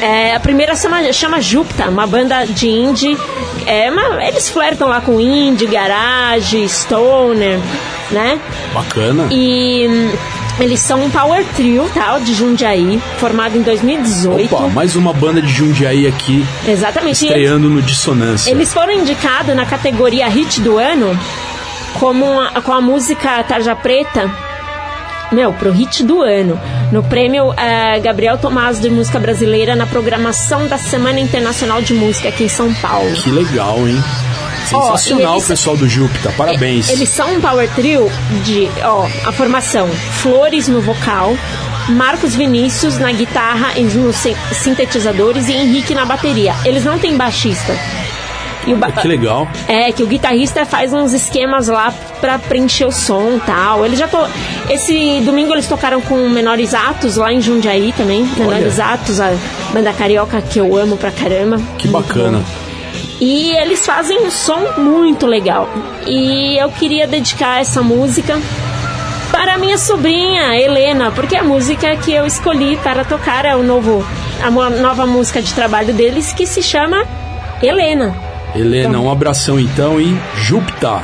É, 0.00 0.34
a 0.34 0.40
primeira 0.40 0.74
chama, 0.74 1.12
chama 1.12 1.42
Jupta, 1.42 1.90
uma 1.90 2.06
banda 2.06 2.46
de 2.46 2.68
indie. 2.70 3.18
É, 3.66 3.90
uma- 3.90 4.24
eles 4.24 4.48
flertam 4.48 4.88
lá 4.88 5.02
com 5.02 5.20
indie, 5.20 5.66
garage, 5.66 6.66
stoner, 6.70 7.58
né? 8.10 8.40
Bacana. 8.72 9.28
E 9.30 9.86
eles 10.60 10.80
são 10.80 11.02
um 11.04 11.10
power 11.10 11.44
trio, 11.56 11.90
tal, 11.92 12.20
de 12.20 12.32
Jundiaí, 12.34 13.00
formado 13.18 13.56
em 13.58 13.62
2018. 13.62 14.54
Opa, 14.54 14.68
mais 14.68 14.94
uma 14.96 15.12
banda 15.12 15.42
de 15.42 15.48
Jundiaí 15.52 16.06
aqui, 16.06 16.44
Exatamente. 16.66 17.24
E 17.24 17.28
eles- 17.28 17.36
estreando 17.38 17.68
no 17.68 17.82
Dissonância. 17.82 18.50
Eles 18.50 18.72
foram 18.72 18.92
indicados 18.92 19.54
na 19.54 19.66
categoria 19.66 20.28
Hit 20.28 20.60
do 20.60 20.78
Ano 20.78 21.18
como 21.98 22.40
a- 22.40 22.60
com 22.62 22.72
a 22.72 22.80
música 22.80 23.42
Tarja 23.44 23.74
Preta, 23.74 24.30
meu, 25.32 25.52
pro 25.52 25.72
Hit 25.72 26.02
do 26.04 26.22
Ano. 26.22 26.60
No 26.92 27.02
prêmio 27.02 27.52
eh, 27.56 27.98
Gabriel 28.00 28.38
Tomás 28.38 28.78
de 28.80 28.88
Música 28.90 29.18
Brasileira 29.18 29.74
na 29.74 29.86
programação 29.86 30.68
da 30.68 30.78
Semana 30.78 31.18
Internacional 31.18 31.82
de 31.82 31.92
Música 31.94 32.28
aqui 32.28 32.44
em 32.44 32.48
São 32.48 32.72
Paulo. 32.74 33.10
Que 33.14 33.30
legal, 33.30 33.78
hein? 33.88 34.00
Sensacional 34.66 35.32
e 35.32 35.34
eles- 35.36 35.44
o 35.44 35.48
pessoal 35.48 35.76
do 35.76 35.88
Júpiter, 35.88 36.32
parabéns. 36.36 36.88
Eles 36.90 37.08
são 37.08 37.34
um 37.34 37.40
power 37.40 37.68
trio 37.74 38.10
de, 38.44 38.68
ó, 38.82 39.06
a 39.26 39.32
formação 39.32 39.88
Flores 39.88 40.68
no 40.68 40.80
vocal, 40.80 41.36
Marcos 41.90 42.34
Vinícius 42.34 42.98
na 42.98 43.12
guitarra 43.12 43.72
e 43.76 43.82
nos 43.82 44.16
sin- 44.16 44.34
sintetizadores 44.52 45.48
e 45.48 45.52
Henrique 45.52 45.94
na 45.94 46.04
bateria. 46.04 46.54
Eles 46.64 46.84
não 46.84 46.98
têm 46.98 47.16
baixista. 47.16 47.76
E 48.66 48.72
o 48.72 48.76
ba- 48.78 48.90
Que 48.90 49.06
legal. 49.06 49.46
É, 49.68 49.92
que 49.92 50.02
o 50.02 50.06
guitarrista 50.06 50.64
faz 50.64 50.90
uns 50.94 51.12
esquemas 51.12 51.68
lá 51.68 51.92
pra 52.22 52.38
preencher 52.38 52.86
o 52.86 52.90
som 52.90 53.32
e 53.36 53.40
tal. 53.40 53.84
Eles 53.84 53.98
já 53.98 54.08
to... 54.08 54.16
Esse 54.70 55.20
domingo 55.20 55.52
eles 55.52 55.66
tocaram 55.66 56.00
com 56.00 56.16
Menores 56.30 56.72
Atos 56.72 57.16
lá 57.16 57.30
em 57.30 57.42
Jundiaí 57.42 57.92
também. 57.94 58.24
Menores 58.38 58.80
Atos, 58.80 59.20
a 59.20 59.34
banda 59.70 59.92
carioca 59.92 60.40
que 60.40 60.58
eu 60.58 60.74
amo 60.78 60.96
pra 60.96 61.10
caramba. 61.10 61.58
Que 61.76 61.86
Muito 61.88 62.06
bacana. 62.06 62.38
bom. 62.38 62.63
E 63.20 63.52
eles 63.52 63.84
fazem 63.86 64.26
um 64.26 64.30
som 64.30 64.60
muito 64.78 65.26
legal. 65.26 65.68
E 66.06 66.56
eu 66.58 66.70
queria 66.70 67.06
dedicar 67.06 67.60
essa 67.60 67.82
música 67.82 68.38
para 69.30 69.58
minha 69.58 69.78
sobrinha 69.78 70.56
Helena, 70.56 71.10
porque 71.10 71.36
é 71.36 71.40
a 71.40 71.44
música 71.44 71.96
que 71.96 72.12
eu 72.12 72.24
escolhi 72.24 72.76
para 72.78 73.04
tocar 73.04 73.44
é 73.44 73.56
o 73.56 73.62
novo 73.62 74.04
a 74.42 74.50
nova 74.50 75.06
música 75.06 75.40
de 75.40 75.52
trabalho 75.54 75.94
deles 75.94 76.32
que 76.32 76.46
se 76.46 76.62
chama 76.62 77.04
Helena. 77.62 78.14
Helena, 78.54 79.00
um 79.00 79.10
abração 79.10 79.58
então 79.58 80.00
e 80.00 80.16
Júpiter. 80.36 81.00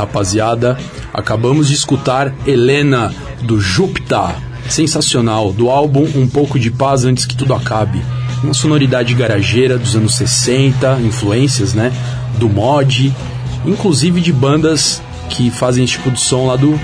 Rapaziada. 0.00 0.78
Acabamos 1.12 1.68
de 1.68 1.74
escutar 1.74 2.34
Helena 2.46 3.14
do 3.42 3.60
Júpiter. 3.60 4.34
Sensacional. 4.68 5.52
Do 5.52 5.70
álbum 5.70 6.06
Um 6.14 6.28
pouco 6.28 6.58
de 6.58 6.70
paz 6.70 7.04
antes 7.04 7.24
que 7.24 7.36
tudo 7.36 7.54
acabe. 7.54 8.02
Uma 8.42 8.54
sonoridade 8.54 9.14
garageira 9.14 9.78
dos 9.78 9.94
anos 9.94 10.14
60, 10.14 11.00
influências, 11.04 11.74
né? 11.74 11.92
Do 12.38 12.48
mod, 12.48 13.14
inclusive 13.66 14.20
de 14.20 14.32
bandas 14.32 15.02
que 15.28 15.50
fazem 15.50 15.84
esse 15.84 15.94
tipo 15.94 16.10
de 16.10 16.20
som 16.20 16.46
lá 16.46 16.56
do 16.56 16.78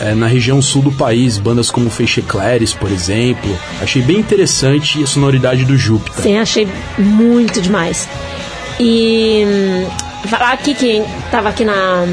é, 0.00 0.14
na 0.14 0.26
região 0.26 0.60
sul 0.60 0.82
do 0.82 0.92
país, 0.92 1.38
bandas 1.38 1.70
como 1.70 1.88
Feixe 1.88 2.22
Clares, 2.22 2.74
por 2.74 2.90
exemplo. 2.90 3.56
Achei 3.80 4.02
bem 4.02 4.18
interessante 4.18 5.02
a 5.02 5.06
sonoridade 5.06 5.64
do 5.64 5.76
Júpiter. 5.76 6.22
Sim, 6.22 6.38
achei 6.38 6.68
muito 6.98 7.60
demais. 7.60 8.08
E 8.80 9.44
hum, 9.46 10.28
falar 10.28 10.52
aqui 10.52 10.74
que 10.74 11.02
tava 11.30 11.50
aqui 11.50 11.64
na 11.64 12.04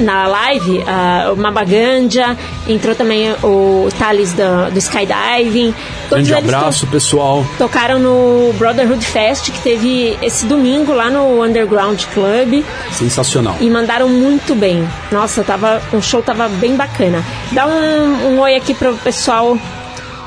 na 0.00 0.26
live, 0.26 0.82
ah, 0.86 1.32
o 1.32 1.36
Mabaganja, 1.36 2.36
entrou 2.68 2.94
também 2.94 3.32
o 3.42 3.88
Thales 3.98 4.32
do, 4.32 4.70
do 4.72 4.78
Skydiving. 4.78 5.74
Todos 6.08 6.26
Grande 6.28 6.32
eles 6.32 6.50
to- 6.50 6.56
abraço, 6.56 6.86
pessoal. 6.86 7.44
tocaram 7.58 7.98
no 7.98 8.52
Brotherhood 8.54 9.04
Fest, 9.04 9.50
que 9.50 9.60
teve 9.60 10.16
esse 10.22 10.46
domingo 10.46 10.92
lá 10.92 11.10
no 11.10 11.42
Underground 11.42 12.02
Club. 12.14 12.64
Sensacional. 12.92 13.56
E 13.60 13.68
mandaram 13.70 14.08
muito 14.08 14.54
bem. 14.54 14.86
Nossa, 15.12 15.42
tava, 15.44 15.80
o 15.92 16.00
show 16.00 16.22
tava 16.22 16.48
bem 16.48 16.76
bacana. 16.76 17.24
Dá 17.52 17.66
um, 17.66 18.34
um 18.34 18.40
oi 18.40 18.54
aqui 18.56 18.74
pro 18.74 18.94
pessoal 18.96 19.56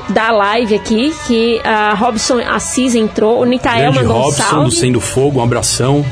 da 0.08 0.30
live 0.30 0.74
aqui, 0.74 1.14
que 1.26 1.60
a 1.64 1.94
Robson 1.94 2.38
Assis 2.38 2.94
entrou, 2.94 3.40
o 3.40 3.44
Nitael 3.46 3.90
Grande 3.92 4.06
mandou 4.06 4.16
um 4.16 4.24
Robson 4.26 4.42
salve. 4.42 4.64
do 4.66 4.70
Sendo 4.70 5.00
Fogo, 5.00 5.40
um 5.40 5.42
abração. 5.42 6.04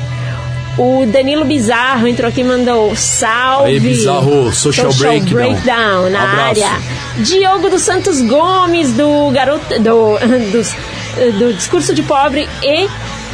O 0.77 1.05
Danilo 1.05 1.45
Bizarro 1.45 2.07
entrou 2.07 2.27
aqui 2.29 2.41
e 2.41 2.43
mandou 2.43 2.95
salve. 2.95 3.69
Aí, 3.71 3.79
Bizarro, 3.79 4.51
Social 4.51 4.91
Breakdown. 4.93 5.33
Breakdown 5.35 6.09
na 6.09 6.23
Abraço. 6.23 6.63
área. 6.63 6.81
Diogo 7.19 7.69
dos 7.69 7.81
Santos 7.83 8.19
Gomes, 8.21 8.91
do 8.93 9.29
garoto. 9.31 9.79
do, 9.79 10.17
dos- 10.51 10.75
do 11.37 11.53
Discurso 11.53 11.93
de 11.93 12.01
Pobre 12.01 12.49
e 12.63 12.87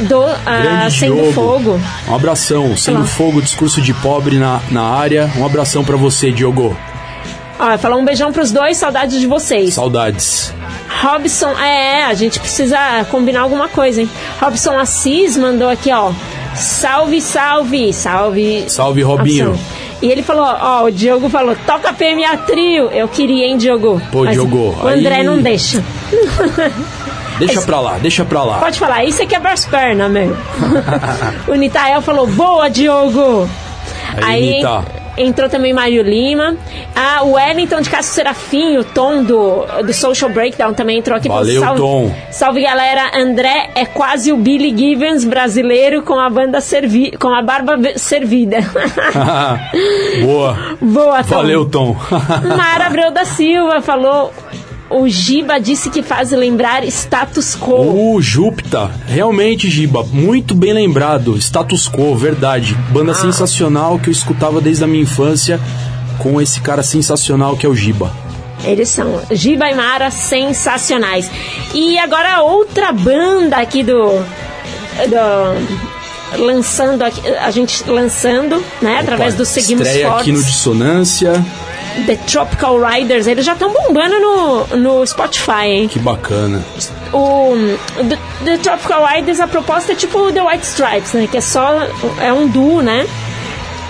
do 0.04 0.22
ah, 0.22 0.60
Grande 0.62 0.98
Sendo. 0.98 1.32
Fogo. 1.32 1.80
Um 2.08 2.14
abração. 2.14 2.76
Sendo. 2.76 3.06
Fogo, 3.06 3.40
discurso 3.40 3.80
de 3.80 3.94
pobre 3.94 4.36
na, 4.38 4.60
na 4.70 4.82
área. 4.82 5.30
Um 5.38 5.46
abração 5.46 5.82
pra 5.82 5.96
você, 5.96 6.30
Diogo. 6.30 6.76
Ó, 7.58 7.78
falou 7.78 7.98
um 8.00 8.04
beijão 8.04 8.32
pros 8.32 8.52
dois, 8.52 8.76
saudades 8.76 9.18
de 9.18 9.26
vocês. 9.26 9.74
Saudades. 9.74 10.52
Robson, 11.02 11.58
é, 11.58 12.04
a 12.04 12.12
gente 12.12 12.38
precisa 12.38 12.76
combinar 13.10 13.40
alguma 13.40 13.68
coisa, 13.68 14.02
hein? 14.02 14.10
Robson 14.38 14.78
Assis 14.78 15.36
mandou 15.38 15.68
aqui, 15.70 15.90
ó. 15.90 16.12
Salve, 16.60 17.20
salve, 17.20 17.92
salve. 17.92 18.64
Salve, 18.68 19.02
Robinho. 19.02 19.58
E 20.02 20.10
ele 20.10 20.22
falou, 20.22 20.44
ó, 20.44 20.84
o 20.84 20.90
Diogo 20.90 21.28
falou, 21.28 21.56
toca 21.66 21.92
PMA 21.92 22.36
Trio. 22.46 22.86
Eu 22.90 23.08
queria, 23.08 23.46
hein, 23.46 23.56
Diogo? 23.56 24.00
Pô, 24.12 24.24
Mas 24.24 24.34
Diogo, 24.34 24.76
O 24.82 24.86
André 24.88 25.16
aí- 25.16 25.24
não 25.24 25.38
deixa. 25.40 25.82
Deixa 27.38 27.62
pra 27.62 27.80
lá, 27.80 27.96
deixa 27.96 28.22
pra 28.22 28.42
lá. 28.44 28.58
Pode 28.58 28.78
falar, 28.78 29.02
isso 29.04 29.22
é 29.22 29.26
quebrar 29.26 29.54
as 29.54 29.64
pernas, 29.64 30.10
meu. 30.10 30.36
o 31.48 31.54
Nitael 31.54 32.02
falou, 32.02 32.26
boa, 32.26 32.68
Diogo. 32.68 33.48
Aí, 34.22 34.56
Nita. 34.56 34.84
Entrou 35.16 35.48
também 35.48 35.72
Mário 35.72 36.02
Lima. 36.02 36.56
Ah, 36.94 37.22
o 37.22 37.32
Wellington 37.32 37.80
de 37.80 37.90
Castro 37.90 38.14
Serafim, 38.14 38.76
o 38.76 38.84
Tom 38.84 39.22
do, 39.22 39.64
do 39.84 39.92
Social 39.92 40.30
Breakdown 40.30 40.74
também 40.74 40.98
entrou 40.98 41.16
aqui. 41.16 41.28
Valeu, 41.28 41.60
salve, 41.60 41.80
Tom. 41.80 42.14
Salve, 42.30 42.62
galera. 42.62 43.10
André 43.14 43.70
é 43.74 43.84
quase 43.86 44.32
o 44.32 44.36
Billy 44.36 44.76
Gibbons 44.76 45.24
brasileiro 45.24 46.02
com 46.02 46.18
a 46.18 46.28
banda 46.28 46.60
servi 46.60 47.10
com 47.16 47.28
a 47.28 47.42
barba 47.42 47.76
servida. 47.96 48.58
Boa. 50.22 50.76
Boa, 50.80 51.24
Tom. 51.24 51.34
Valeu, 51.34 51.68
Tom. 51.68 51.96
Mara 52.56 52.86
Abreu 52.86 53.10
da 53.10 53.24
Silva 53.24 53.80
falou... 53.80 54.32
O 54.90 55.08
Giba 55.08 55.60
disse 55.60 55.88
que 55.88 56.02
faz 56.02 56.32
lembrar 56.32 56.84
status 56.84 57.54
quo. 57.54 58.14
O 58.14 58.20
Júpiter, 58.20 58.88
realmente, 59.06 59.70
Giba, 59.70 60.02
muito 60.02 60.52
bem 60.52 60.72
lembrado. 60.72 61.36
Status 61.36 61.88
Quo, 61.88 62.16
verdade. 62.16 62.74
Banda 62.90 63.14
sensacional 63.14 64.00
que 64.00 64.08
eu 64.08 64.12
escutava 64.12 64.60
desde 64.60 64.82
a 64.82 64.88
minha 64.88 65.04
infância 65.04 65.60
com 66.18 66.40
esse 66.40 66.60
cara 66.60 66.82
sensacional 66.82 67.56
que 67.56 67.64
é 67.64 67.68
o 67.68 67.74
Giba. 67.74 68.12
Eles 68.64 68.88
são 68.88 69.22
Giba 69.30 69.70
e 69.70 69.74
Mara 69.74 70.10
sensacionais. 70.10 71.30
E 71.72 71.96
agora 71.96 72.42
outra 72.42 72.92
banda 72.92 73.58
aqui 73.58 73.84
do. 73.84 73.94
do 75.06 75.90
lançando 76.36 77.02
aqui, 77.02 77.20
a 77.28 77.50
gente 77.50 77.88
lançando, 77.88 78.62
né, 78.80 78.98
através 79.00 79.34
do 79.34 79.44
Seguimos 79.44 79.86
Estreia 79.86 80.12
aqui 80.14 80.32
no 80.32 80.42
Dissonância. 80.42 81.32
The 82.06 82.16
Tropical 82.26 82.78
Riders, 82.80 83.26
eles 83.26 83.44
já 83.44 83.52
estão 83.52 83.72
bombando 83.72 84.18
no, 84.20 84.66
no 84.76 85.06
Spotify, 85.06 85.66
hein? 85.66 85.88
Que 85.88 85.98
bacana. 85.98 86.62
O 87.12 87.54
The, 87.96 88.18
The 88.44 88.58
Tropical 88.58 89.04
Riders, 89.06 89.40
a 89.40 89.46
proposta 89.46 89.92
é 89.92 89.94
tipo 89.94 90.18
o 90.18 90.32
The 90.32 90.42
White 90.42 90.64
Stripes, 90.66 91.12
né, 91.12 91.28
que 91.30 91.36
é 91.36 91.40
só 91.40 91.80
é 92.20 92.32
um 92.32 92.46
duo, 92.48 92.82
né? 92.82 93.06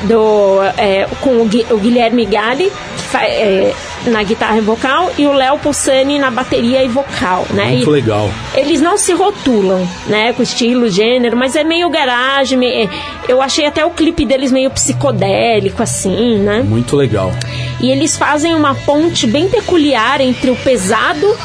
Do, 0.04 0.60
é, 0.78 1.06
com 1.20 1.42
o, 1.42 1.44
Gui- 1.44 1.66
o 1.70 1.76
Guilherme 1.76 2.24
Gali 2.24 2.72
que 2.96 3.02
fa- 3.02 3.22
é, 3.24 3.74
na 4.06 4.22
guitarra 4.22 4.58
e 4.58 4.60
vocal 4.60 5.10
e 5.18 5.26
o 5.26 5.32
Léo 5.32 5.58
Possani 5.58 6.18
na 6.18 6.30
bateria 6.30 6.82
e 6.82 6.88
vocal, 6.88 7.46
né? 7.50 7.66
Muito 7.66 7.88
E 7.90 7.92
legal. 7.92 8.30
eles 8.54 8.80
não 8.80 8.96
se 8.96 9.12
rotulam, 9.12 9.86
né, 10.06 10.32
com 10.32 10.42
estilo, 10.42 10.88
gênero, 10.88 11.36
mas 11.36 11.54
é 11.56 11.64
meio 11.64 11.88
garagem. 11.90 12.58
me- 12.58 12.88
eu 13.28 13.40
achei 13.42 13.66
até 13.66 13.84
o 13.84 13.90
clipe 13.90 14.24
deles 14.24 14.50
meio 14.52 14.70
psicodélico, 14.70 15.82
assim, 15.82 16.38
né? 16.38 16.62
Muito 16.62 16.96
legal. 16.96 17.32
E 17.80 17.90
eles 17.90 18.16
fazem 18.16 18.54
uma 18.54 18.74
ponte 18.74 19.26
bem 19.26 19.48
peculiar 19.48 20.20
entre 20.20 20.50
o 20.50 20.56
pesado, 20.56 21.36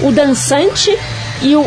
o 0.00 0.10
dançante 0.10 0.96
e 1.42 1.56
o 1.56 1.64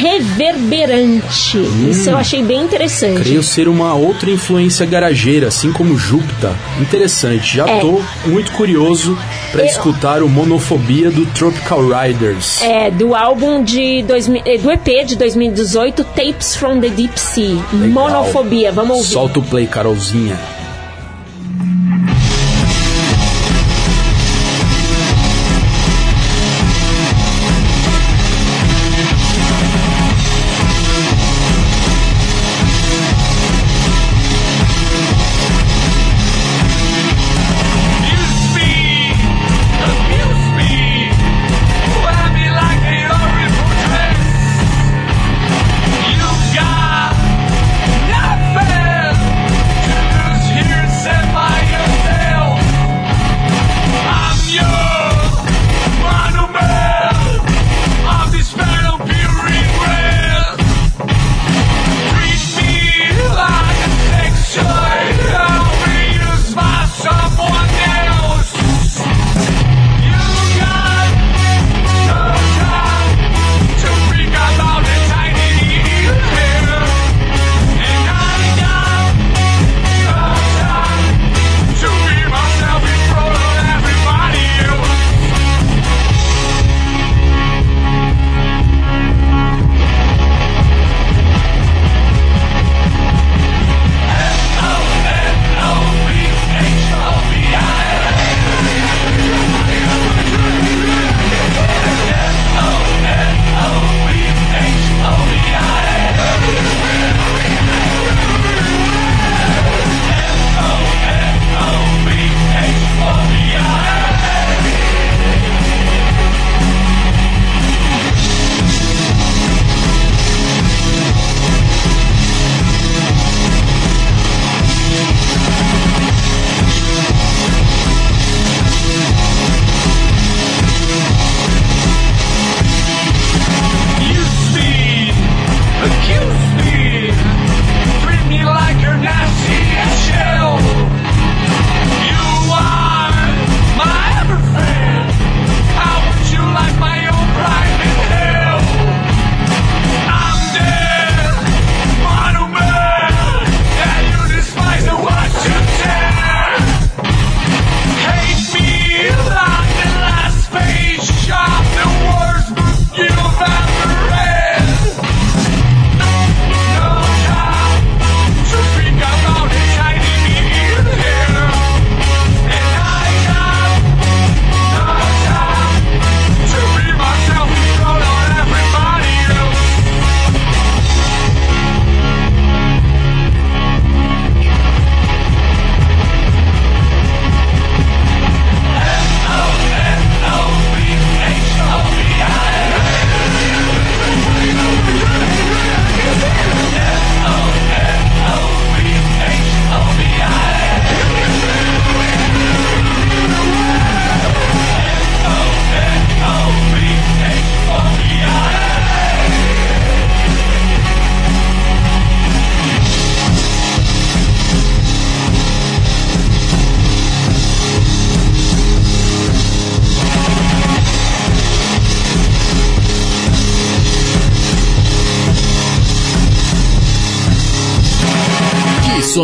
reverberante. 0.00 1.58
Isso 1.90 2.10
eu 2.10 2.16
achei 2.16 2.42
bem 2.42 2.62
interessante. 2.62 3.20
Creio 3.20 3.42
ser 3.42 3.68
uma 3.68 3.94
outra 3.94 4.30
influência 4.30 4.84
garageira, 4.86 5.48
assim 5.48 5.72
como 5.72 5.96
Júpiter. 5.96 6.50
Interessante. 6.80 7.56
Já 7.56 7.68
É. 7.68 7.80
tô 7.80 8.00
muito 8.26 8.52
curioso 8.52 9.16
pra 9.52 9.62
Eu- 9.62 9.66
escutar 9.66 10.22
o 10.22 10.28
Monofobia 10.28 11.10
do 11.10 11.26
Tropical 11.26 11.80
Riders. 11.88 12.62
É, 12.62 12.90
do 12.90 13.14
álbum 13.14 13.62
de 13.62 14.02
2000, 14.02 14.42
eh, 14.44 14.58
do 14.58 14.70
EP 14.70 15.04
de 15.04 15.16
2018, 15.16 16.04
Tapes 16.04 16.56
from 16.56 16.80
the 16.80 16.88
Deep 16.88 17.18
Sea. 17.18 17.56
Legal. 17.72 17.88
Monofobia, 18.10 18.72
vamos 18.72 18.96
ouvir. 18.98 19.08
Solta 19.12 19.38
o 19.38 19.42
play, 19.42 19.66
Carolzinha. 19.66 20.38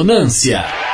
Back. 0.04 0.86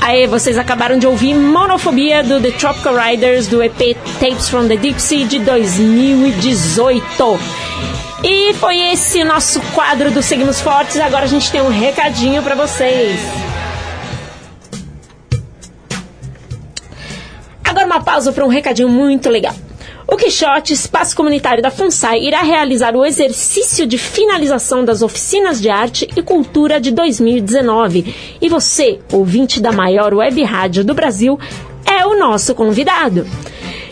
Aí, 0.00 0.26
vocês 0.26 0.58
acabaram 0.58 0.98
de 0.98 1.06
ouvir 1.06 1.34
Monofobia 1.34 2.24
do 2.24 2.40
The 2.40 2.50
Tropical 2.52 2.96
Riders 2.96 3.46
do 3.46 3.62
EP 3.62 3.96
Tapes 4.18 4.48
from 4.48 4.66
the 4.66 4.76
Deep 4.76 5.00
Sea 5.00 5.24
de 5.24 5.38
2018. 5.38 7.38
E 8.22 8.52
foi 8.54 8.76
esse 8.92 9.22
nosso 9.22 9.60
quadro 9.72 10.10
do 10.10 10.20
Seguimos 10.22 10.60
Fortes. 10.60 10.96
Agora 10.98 11.24
a 11.24 11.28
gente 11.28 11.50
tem 11.52 11.60
um 11.60 11.68
recadinho 11.68 12.42
pra 12.42 12.56
vocês. 12.56 13.20
Agora 17.64 17.86
uma 17.86 18.02
pausa 18.02 18.32
para 18.32 18.44
um 18.44 18.48
recadinho 18.48 18.88
muito 18.88 19.28
legal. 19.28 19.54
O 20.10 20.16
Quixote, 20.16 20.72
espaço 20.72 21.14
comunitário 21.14 21.62
da 21.62 21.70
FUNSAI, 21.70 22.20
irá 22.24 22.40
realizar 22.40 22.96
o 22.96 23.04
exercício 23.04 23.86
de 23.86 23.98
finalização 23.98 24.84
das 24.84 25.02
oficinas 25.02 25.60
de 25.60 25.68
arte 25.68 26.08
e 26.16 26.22
cultura 26.22 26.80
de 26.80 26.90
2019. 26.90 28.38
E 28.40 28.48
você, 28.48 28.98
ouvinte 29.12 29.60
da 29.60 29.70
maior 29.70 30.14
web 30.14 30.42
rádio 30.42 30.82
do 30.82 30.94
Brasil, 30.94 31.38
é 31.84 32.06
o 32.06 32.18
nosso 32.18 32.54
convidado. 32.54 33.26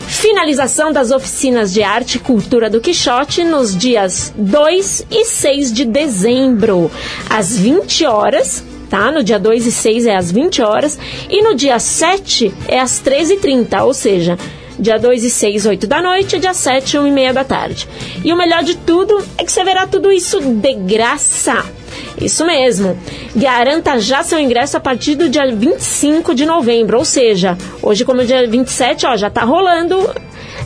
Finalização 0.07 0.91
das 0.91 1.11
oficinas 1.11 1.71
de 1.73 1.83
arte 1.83 2.15
e 2.15 2.19
cultura 2.19 2.69
do 2.69 2.79
Quixote 2.79 3.43
nos 3.43 3.77
dias 3.77 4.33
2 4.37 5.05
e 5.11 5.25
6 5.25 5.71
de 5.71 5.85
dezembro, 5.85 6.89
às 7.29 7.57
20 7.57 8.05
horas, 8.05 8.63
tá? 8.89 9.11
No 9.11 9.21
dia 9.21 9.37
2 9.37 9.67
e 9.67 9.71
6 9.71 10.05
é 10.05 10.15
às 10.15 10.31
20 10.31 10.61
horas 10.61 10.97
e 11.29 11.43
no 11.43 11.53
dia 11.53 11.77
7 11.77 12.53
é 12.67 12.79
às 12.79 13.01
13h30, 13.01 13.83
ou 13.83 13.93
seja, 13.93 14.37
dia 14.79 14.97
2 14.97 15.25
e 15.25 15.29
6, 15.29 15.65
8 15.65 15.85
da 15.85 16.01
noite, 16.01 16.39
dia 16.39 16.53
7, 16.53 16.97
1 16.97 17.07
e 17.07 17.11
meia 17.11 17.33
da 17.33 17.43
tarde. 17.43 17.87
E 18.23 18.31
o 18.31 18.37
melhor 18.37 18.63
de 18.63 18.75
tudo 18.77 19.23
é 19.37 19.43
que 19.43 19.51
você 19.51 19.63
verá 19.63 19.85
tudo 19.85 20.11
isso 20.11 20.39
de 20.39 20.73
graça. 20.73 21.65
Isso 22.19 22.45
mesmo. 22.45 22.97
Garanta 23.35 23.99
já 23.99 24.23
seu 24.23 24.39
ingresso 24.39 24.77
a 24.77 24.79
partir 24.79 25.15
do 25.15 25.29
dia 25.29 25.45
25 25.53 26.33
de 26.33 26.45
novembro, 26.45 26.97
ou 26.97 27.05
seja, 27.05 27.57
hoje 27.81 28.03
como 28.03 28.21
é 28.21 28.25
dia 28.25 28.47
27, 28.47 29.05
ó, 29.05 29.15
já 29.15 29.29
tá 29.29 29.43
rolando 29.43 29.97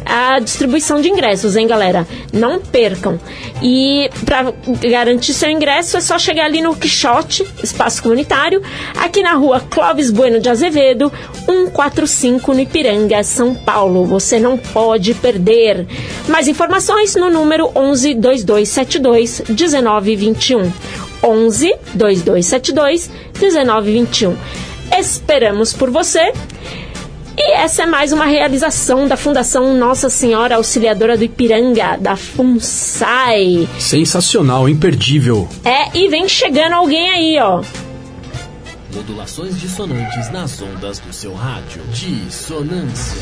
a 0.06 0.40
distribuição 0.40 1.02
de 1.02 1.10
ingressos, 1.10 1.56
hein, 1.56 1.68
galera? 1.68 2.08
Não 2.34 2.60
percam. 2.60 3.20
E 3.62 4.10
para 4.26 4.54
garantir 4.82 5.34
seu 5.34 5.50
ingresso 5.50 5.98
é 5.98 6.02
só 6.02 6.18
chegar 6.18 6.46
ali 6.46 6.62
no 6.62 6.76
Quixote, 6.76 7.46
espaço 7.64 8.02
comunitário, 8.02 8.62
aqui 8.98 9.22
na 9.22 9.34
rua 9.34 9.60
Clóvis 9.60 10.10
Bueno 10.10 10.40
de 10.40 10.50
Azevedo, 10.50 11.12
145 11.46 12.54
no 12.54 12.60
Ipiranga, 12.62 13.24
São 13.24 13.54
Paulo. 13.54 14.06
Você 14.06 14.40
não 14.40 14.58
pode 14.58 15.14
perder. 15.14 15.86
Mais 16.28 16.48
informações 16.48 17.16
no 17.16 17.30
número 17.30 17.70
11 17.76 18.16
2272 18.16 19.44
1921. 19.48 21.11
11 21.24 21.76
2272 21.94 23.10
1921. 23.40 24.36
Esperamos 24.98 25.74
por 25.74 25.90
você. 25.90 26.34
E 27.38 27.54
essa 27.54 27.84
é 27.84 27.86
mais 27.86 28.12
uma 28.12 28.26
realização 28.26 29.08
da 29.08 29.16
Fundação 29.16 29.74
Nossa 29.74 30.10
Senhora 30.10 30.58
Auxiliadora 30.58 31.18
do 31.18 31.24
Ipiranga, 31.24 31.98
da 31.98 32.16
FUNSAI. 32.16 33.68
Sensacional, 33.80 34.68
imperdível. 34.68 35.48
É, 35.64 35.98
e 35.98 36.10
vem 36.10 36.28
chegando 36.28 36.74
alguém 36.74 37.10
aí, 37.10 37.40
ó. 37.40 37.64
Modulações 38.94 39.60
dissonantes 39.60 40.30
nas 40.32 40.62
ondas 40.62 41.00
do 41.00 41.14
seu 41.14 41.34
rádio. 41.34 41.82
Dissonância. 41.94 43.22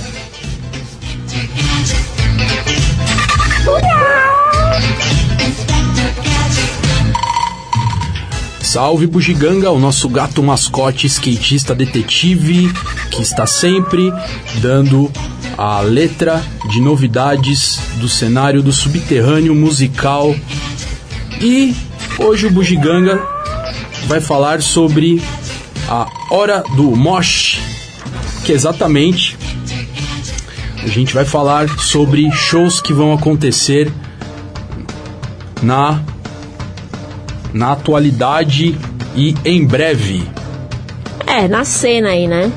Salve 8.72 9.08
Bugiganga, 9.08 9.72
o 9.72 9.80
nosso 9.80 10.08
gato 10.08 10.44
mascote, 10.44 11.08
skatista 11.08 11.74
detetive, 11.74 12.72
que 13.10 13.20
está 13.20 13.48
sempre 13.48 14.14
dando 14.62 15.12
a 15.58 15.82
letra 15.82 16.40
de 16.70 16.80
novidades 16.80 17.80
do 17.96 18.08
cenário 18.08 18.62
do 18.62 18.72
subterrâneo 18.72 19.56
musical. 19.56 20.36
E 21.42 21.76
hoje 22.20 22.46
o 22.46 22.52
Bugiganga 22.52 23.20
vai 24.06 24.22
falar 24.22 24.62
sobre 24.62 25.20
a 25.88 26.08
Hora 26.30 26.64
do 26.76 26.96
Mosh, 26.96 27.60
que 28.46 28.52
exatamente 28.52 29.36
a 30.84 30.88
gente 30.88 31.16
vai 31.16 31.26
falar 31.26 31.68
sobre 31.80 32.30
shows 32.30 32.80
que 32.80 32.94
vão 32.94 33.14
acontecer 33.14 33.92
na 35.60 36.04
na 37.54 37.72
atualidade 37.72 38.78
e 39.16 39.36
em 39.44 39.66
breve. 39.66 40.28
É, 41.26 41.48
na 41.48 41.64
cena 41.64 42.10
aí, 42.10 42.28
né? 42.28 42.52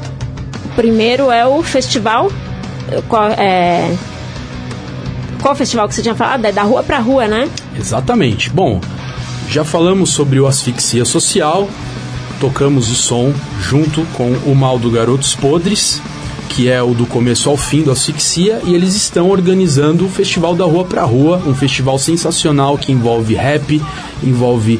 O 0.64 0.68
primeiro 0.70 1.30
é 1.30 1.47
o 1.47 1.62
festival. 1.62 2.30
Qual, 3.09 3.28
é... 3.30 3.95
Qual 5.40 5.55
festival 5.55 5.88
que 5.88 5.95
você 5.95 6.03
tinha 6.03 6.14
falado? 6.14 6.45
É 6.45 6.53
da 6.53 6.62
rua 6.62 6.82
pra 6.82 6.99
rua, 6.99 7.26
né? 7.26 7.49
Exatamente. 7.78 8.51
Bom, 8.51 8.80
já 9.49 9.64
falamos 9.64 10.11
sobre 10.11 10.40
o 10.40 10.47
Asfixia 10.47 11.05
Social, 11.05 11.68
tocamos 12.40 12.90
o 12.90 12.95
som 12.95 13.32
junto 13.61 14.03
com 14.14 14.32
o 14.47 14.55
Mal 14.55 14.78
do 14.78 14.90
Garotos 14.90 15.34
Podres, 15.34 16.01
que 16.55 16.69
é 16.69 16.83
o 16.83 16.95
do 16.95 17.07
começo 17.07 17.49
ao 17.49 17.57
fim 17.57 17.83
do 17.83 17.91
Asfixia, 17.91 18.61
e 18.65 18.75
eles 18.75 18.95
estão 18.95 19.31
organizando 19.31 20.05
o 20.05 20.09
Festival 20.09 20.55
da 20.55 20.65
Rua 20.65 20.85
pra 20.85 21.03
Rua, 21.03 21.43
um 21.47 21.55
festival 21.55 21.99
sensacional 21.99 22.77
que 22.77 22.93
envolve 22.93 23.35
rap, 23.35 23.83
envolve 24.23 24.79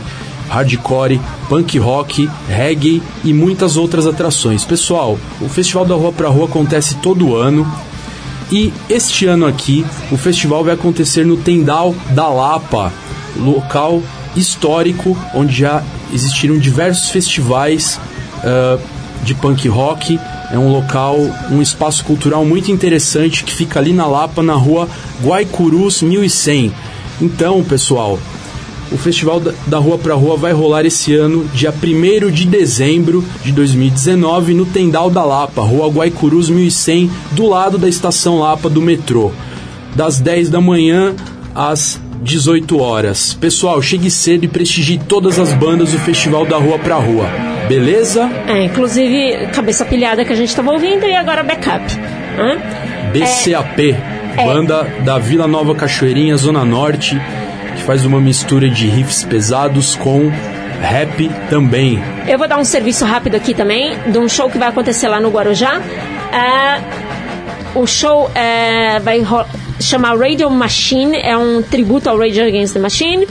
hardcore, 0.49 1.19
punk 1.49 1.79
rock, 1.79 2.29
reggae 2.47 3.03
e 3.25 3.33
muitas 3.33 3.79
outras 3.79 4.07
atrações. 4.07 4.65
Pessoal, 4.65 5.19
o 5.41 5.49
Festival 5.49 5.87
da 5.87 5.95
Rua 5.95 6.13
pra 6.13 6.29
Rua 6.29 6.45
acontece 6.45 6.97
todo 6.97 7.35
ano. 7.35 7.67
E 8.51 8.71
este 8.91 9.25
ano 9.25 9.47
aqui, 9.47 9.83
o 10.11 10.17
festival 10.19 10.63
vai 10.63 10.75
acontecer 10.75 11.25
no 11.25 11.39
Tendal 11.39 11.95
da 12.11 12.29
Lapa, 12.29 12.93
local 13.35 14.03
histórico 14.37 15.17
onde 15.35 15.57
já 15.57 15.83
existiram 16.13 16.59
diversos 16.59 17.09
festivais 17.09 17.99
ah, 18.45 18.79
de 19.23 19.35
punk 19.35 19.69
rock. 19.69 20.19
É 20.53 20.59
um 20.59 20.71
local, 20.71 21.17
um 21.51 21.63
espaço 21.63 22.05
cultural 22.05 22.45
muito 22.45 22.71
interessante 22.71 23.45
que 23.45 23.53
fica 23.53 23.79
ali 23.79 23.93
na 23.93 24.07
Lapa, 24.07 24.43
na 24.43 24.55
rua 24.55 24.89
Guaicurus 25.23 26.03
1100. 26.03 26.73
Então, 27.21 27.63
pessoal, 27.63 28.19
o 28.93 28.99
Festival 28.99 29.41
da, 29.67 29.79
Rua 29.79 29.97
pra 29.97 30.15
Rua 30.15 30.37
vai 30.37 30.53
rolar 30.53 30.85
esse 30.85 31.15
ano, 31.15 31.49
dia 31.55 31.73
1 31.73 32.31
de 32.31 32.47
dezembro 32.47 33.25
de 33.43 33.51
2019, 33.53 34.55
no 34.55 34.67
Tendal 34.67 35.09
da 35.11 35.25
Lapa, 35.25 35.63
Rua 35.63 35.89
Guaicurus 35.89 36.51
1100, 36.51 37.11
do 37.33 37.49
lado 37.49 37.79
da 37.79 37.89
estação 37.89 38.39
Lapa 38.39 38.69
do 38.69 38.83
metrô, 38.83 39.33
das 39.95 40.21
10 40.21 40.51
da 40.51 40.61
manhã 40.61 41.15
às 41.55 41.99
18 42.23 42.79
horas. 42.79 43.35
Pessoal, 43.35 43.81
chegue 43.81 44.11
cedo 44.11 44.45
e 44.45 44.49
prestigie 44.49 44.99
todas 44.99 45.39
as 45.39 45.53
bandas 45.55 45.93
do 45.93 45.99
Festival 45.99 46.47
da 46.47 46.59
Rua 46.59 46.79
pra 46.79 46.97
Rua. 46.97 47.52
Beleza? 47.69 48.31
É, 48.47 48.65
inclusive, 48.65 49.47
cabeça 49.53 49.85
pilhada 49.85 50.25
que 50.25 50.33
a 50.33 50.37
gente 50.37 50.55
tava 50.55 50.71
ouvindo 50.73 51.07
e 51.07 51.15
agora 51.15 51.43
backup. 51.43 51.85
Hã? 52.39 52.59
BCAP, 53.13 53.97
banda 54.37 54.85
da 55.01 55.19
Vila 55.19 55.47
Nova 55.47 55.75
Cachoeirinha, 55.75 56.37
Zona 56.37 56.65
Norte, 56.65 57.21
que 57.77 57.83
faz 57.83 58.05
uma 58.05 58.21
mistura 58.21 58.69
de 58.69 58.87
riffs 58.87 59.25
pesados 59.25 59.95
com 59.97 60.31
rap 60.81 61.31
também. 61.49 62.03
Eu 62.27 62.39
vou 62.39 62.49
dar 62.49 62.59
um 62.59 62.65
serviço 62.65 63.05
rápido 63.05 63.37
aqui 63.37 63.55
também, 63.55 63.97
de 64.11 64.19
um 64.19 64.29
show 64.29 64.51
que 64.51 64.59
vai 64.59 64.69
acontecer 64.69 65.09
lá 65.09 65.21
no 65.21 65.31
Guarujá. 65.31 65.81
É, 66.33 66.81
o 67.75 67.87
show 67.87 68.31
é, 68.35 68.99
vai 69.01 69.23
chamar 69.81 70.19
Radio 70.19 70.51
Machine, 70.51 71.17
é 71.17 71.37
um 71.37 71.63
tributo 71.63 72.09
ao 72.09 72.19
Rage 72.19 72.41
Against 72.41 72.75
the 72.75 72.81
Machine. 72.81 73.27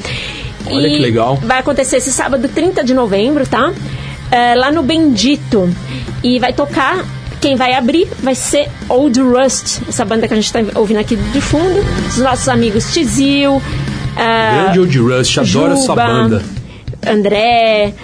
Olha 0.67 0.87
E 0.87 0.91
que 0.91 0.99
legal. 0.99 1.35
Vai 1.37 1.59
acontecer 1.59 1.97
esse 1.97 2.11
sábado, 2.11 2.47
30 2.47 2.83
de 2.83 2.93
novembro, 2.93 3.47
tá? 3.47 3.73
É, 4.31 4.55
lá 4.55 4.71
no 4.71 4.81
Bendito. 4.81 5.69
E 6.23 6.39
vai 6.39 6.53
tocar. 6.53 7.05
Quem 7.39 7.55
vai 7.55 7.73
abrir 7.73 8.07
vai 8.21 8.35
ser 8.35 8.69
Old 8.87 9.19
Rust, 9.19 9.81
essa 9.89 10.05
banda 10.05 10.27
que 10.27 10.33
a 10.33 10.35
gente 10.35 10.53
tá 10.53 10.59
ouvindo 10.75 10.99
aqui 10.99 11.15
de 11.15 11.41
fundo. 11.41 11.83
Os 12.07 12.17
nossos 12.19 12.47
amigos 12.47 12.93
Tizil, 12.93 13.59
é, 14.15 14.63
Grande 14.63 14.79
Old 14.79 14.99
Rush, 14.99 15.37
adoro 15.39 15.73
essa 15.73 15.95
banda. 15.95 16.43
André, 17.05 17.95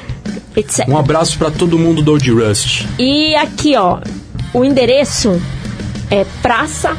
etc. 0.56 0.88
Um 0.90 0.98
abraço 0.98 1.38
pra 1.38 1.52
todo 1.52 1.78
mundo 1.78 2.02
do 2.02 2.14
Old 2.14 2.32
Rust. 2.32 2.86
E 2.98 3.36
aqui, 3.36 3.76
ó, 3.76 4.00
o 4.54 4.66
endereço 4.66 5.40
é 6.10 6.26
Praça 6.42 6.98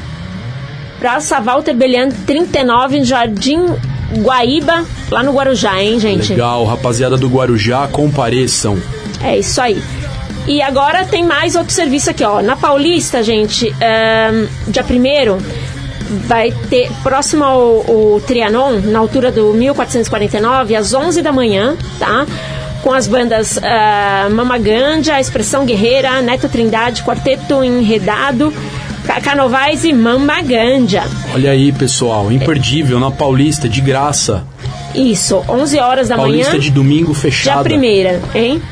Praça 0.99 1.41
Walter 1.41 1.75
Belian 1.75 2.09
39, 2.09 3.05
Jardim 3.05 3.61
Guaíba, 4.21 4.85
lá 5.11 5.23
no 5.23 5.33
Guarujá, 5.33 5.81
hein, 5.81 6.01
gente? 6.01 6.33
Legal, 6.33 6.65
rapaziada 6.65 7.17
do 7.17 7.29
Guarujá, 7.29 7.87
compareçam. 7.87 8.77
É 9.23 9.39
isso 9.39 9.61
aí. 9.61 9.83
E 10.47 10.63
agora 10.63 11.05
tem 11.05 11.25
mais 11.25 11.55
outro 11.55 11.73
serviço 11.75 12.11
aqui, 12.11 12.25
ó. 12.25 12.41
Na 12.41 12.57
Paulista, 12.57 13.23
gente, 13.23 13.69
ahn, 13.83 14.47
dia 14.67 14.83
1 14.83 15.39
vai 16.27 16.51
ter, 16.71 16.91
próximo 17.03 17.45
ao, 17.45 17.85
ao 17.87 18.21
Trianon, 18.21 18.81
na 18.85 18.99
altura 18.99 19.31
do 19.31 19.53
1449, 19.53 20.75
às 20.75 20.95
11 20.95 21.21
da 21.21 21.33
manhã, 21.33 21.77
tá? 21.99 22.27
Com 22.83 22.93
as 22.93 23.07
bandas 23.07 23.59
ah, 23.63 24.29
Mama 24.31 24.57
Ganja, 24.57 25.21
Expressão 25.21 25.67
Guerreira, 25.67 26.23
Neto 26.23 26.49
Trindade, 26.49 27.03
Quarteto 27.03 27.63
Enredado, 27.63 28.51
Cacá 29.05 29.35
Novaes 29.35 29.85
e 29.85 29.93
Mama 29.93 30.41
Ganja. 30.41 31.05
Olha 31.35 31.51
aí, 31.51 31.73
pessoal, 31.73 32.33
imperdível, 32.33 32.99
na 32.99 33.11
Paulista, 33.11 33.69
de 33.69 33.81
graça. 33.83 34.47
Isso, 34.95 35.45
11 35.49 35.79
horas 35.79 36.09
da 36.09 36.17
Paulista 36.17 36.53
manhã. 36.53 36.63
de 36.63 36.71
domingo 36.71 37.13
Dia 37.13 37.21
fechada. 37.21 37.63
primeira, 37.65 38.21
hein? 38.35 38.63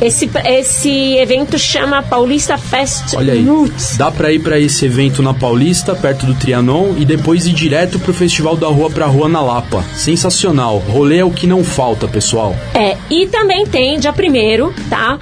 Esse, 0.00 0.28
esse 0.44 1.16
evento 1.16 1.58
chama 1.58 2.02
Paulista 2.02 2.58
Fest 2.58 3.14
Olha 3.14 3.32
aí, 3.32 3.44
Roots. 3.44 3.96
dá 3.96 4.10
pra 4.10 4.30
ir 4.30 4.40
pra 4.40 4.58
esse 4.58 4.84
evento 4.84 5.22
na 5.22 5.32
Paulista, 5.32 5.94
perto 5.94 6.26
do 6.26 6.34
Trianon, 6.34 6.94
e 6.98 7.04
depois 7.04 7.46
ir 7.46 7.54
direto 7.54 7.98
pro 7.98 8.12
Festival 8.12 8.56
da 8.56 8.66
Rua 8.66 8.90
pra 8.90 9.06
Rua 9.06 9.26
na 9.28 9.40
Lapa. 9.40 9.82
Sensacional, 9.94 10.78
rolê 10.78 11.18
é 11.18 11.24
o 11.24 11.30
que 11.30 11.46
não 11.46 11.64
falta, 11.64 12.06
pessoal. 12.06 12.54
É, 12.74 12.96
e 13.10 13.26
também 13.26 13.66
tem, 13.66 13.98
dia 13.98 14.12
primeiro, 14.12 14.74
tá? 14.90 15.18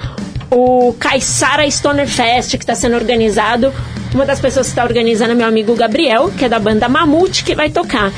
O 0.51 0.93
Caissara 0.99 1.69
Stoner 1.71 2.07
Fest, 2.07 2.51
que 2.51 2.63
está 2.63 2.75
sendo 2.75 2.95
organizado. 2.95 3.73
Uma 4.13 4.25
das 4.25 4.39
pessoas 4.39 4.67
que 4.67 4.71
está 4.71 4.83
organizando 4.83 5.31
é 5.31 5.35
meu 5.35 5.47
amigo 5.47 5.73
Gabriel, 5.75 6.31
que 6.37 6.45
é 6.45 6.49
da 6.49 6.59
banda 6.59 6.87
Mamute, 6.87 7.43
que 7.43 7.55
vai 7.55 7.69
tocar. 7.69 8.11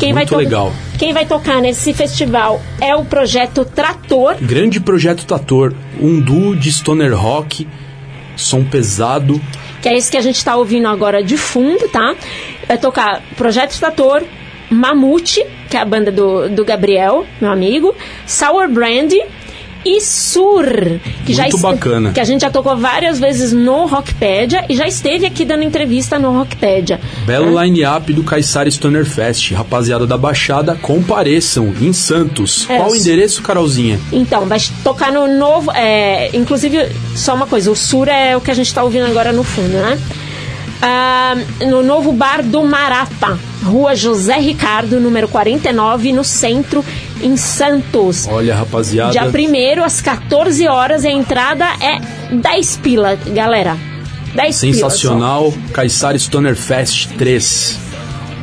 Quem 0.00 0.12
vai 0.12 0.22
Muito 0.22 0.30
to- 0.30 0.36
legal. 0.38 0.72
Quem 0.98 1.12
vai 1.12 1.26
tocar 1.26 1.60
nesse 1.60 1.92
festival 1.94 2.60
é 2.80 2.96
o 2.96 3.04
projeto 3.04 3.64
Trator. 3.64 4.34
Grande 4.40 4.80
projeto 4.80 5.24
Tator, 5.26 5.72
um 6.00 6.18
duo 6.20 6.56
de 6.56 6.72
stoner 6.72 7.14
rock, 7.16 7.68
som 8.34 8.64
pesado. 8.64 9.40
que 9.82 9.88
é 9.88 9.96
esse 9.96 10.10
que 10.10 10.16
a 10.16 10.20
gente 10.22 10.36
está 10.36 10.56
ouvindo 10.56 10.88
agora 10.88 11.22
de 11.22 11.36
fundo, 11.36 11.86
tá? 11.88 12.14
Vai 12.66 12.78
tocar 12.78 13.22
Projeto 13.36 13.78
Trator, 13.78 14.22
Mamute, 14.70 15.44
que 15.68 15.76
é 15.76 15.80
a 15.80 15.84
banda 15.84 16.10
do, 16.12 16.48
do 16.48 16.64
Gabriel, 16.64 17.26
meu 17.40 17.50
amigo, 17.50 17.94
Sour 18.26 18.68
Brandy 18.68 19.20
e 19.84 20.00
Sur, 20.00 20.64
que 21.24 21.32
já 21.32 21.42
Muito 21.44 21.56
est- 21.56 21.62
bacana. 21.62 22.12
que 22.12 22.20
a 22.20 22.24
gente 22.24 22.42
já 22.42 22.50
tocou 22.50 22.76
várias 22.76 23.18
vezes 23.18 23.52
no 23.52 23.86
Rockpedia 23.86 24.64
e 24.68 24.76
já 24.76 24.86
esteve 24.86 25.26
aqui 25.26 25.44
dando 25.44 25.62
entrevista 25.62 26.18
no 26.18 26.32
Rockpedia. 26.36 27.00
Belo 27.26 27.60
line-up 27.62 28.12
do 28.12 28.22
Caissara 28.22 28.70
Stoner 28.70 29.04
Fest. 29.06 29.52
Rapaziada 29.52 30.06
da 30.06 30.16
Baixada, 30.18 30.74
compareçam 30.76 31.72
em 31.80 31.92
Santos. 31.92 32.66
É, 32.68 32.76
Qual 32.78 32.90
o 32.90 32.96
endereço, 32.96 33.42
Carolzinha? 33.42 33.98
Então, 34.12 34.46
vai 34.46 34.58
tocar 34.84 35.12
no 35.12 35.26
novo. 35.38 35.70
É, 35.72 36.30
inclusive, 36.36 36.88
só 37.14 37.34
uma 37.34 37.46
coisa: 37.46 37.70
o 37.70 37.76
Sur 37.76 38.08
é 38.08 38.36
o 38.36 38.40
que 38.40 38.50
a 38.50 38.54
gente 38.54 38.66
está 38.66 38.82
ouvindo 38.82 39.06
agora 39.06 39.32
no 39.32 39.42
fundo, 39.42 39.68
né? 39.76 39.98
Ah, 40.82 41.36
no 41.66 41.82
novo 41.82 42.12
bar 42.12 42.42
do 42.42 42.62
Marapa, 42.64 43.38
Rua 43.62 43.94
José 43.94 44.38
Ricardo, 44.38 44.98
número 44.98 45.28
49, 45.28 46.12
no 46.12 46.24
centro, 46.24 46.84
em 47.22 47.36
Santos. 47.36 48.26
Olha, 48.28 48.54
rapaziada. 48.54 49.12
Dia 49.12 49.24
1 49.24 49.84
às 49.84 50.00
14 50.00 50.66
horas, 50.68 51.04
a 51.04 51.10
entrada 51.10 51.66
é 51.80 52.00
10 52.34 52.76
pila, 52.78 53.16
galera. 53.34 53.76
10 54.34 54.60
pila. 54.60 54.72
Sensacional, 54.72 55.52
Caissara 55.72 56.18
Stoner 56.18 56.56
Fest 56.56 57.08
3. 57.18 57.44
só. 57.44 57.90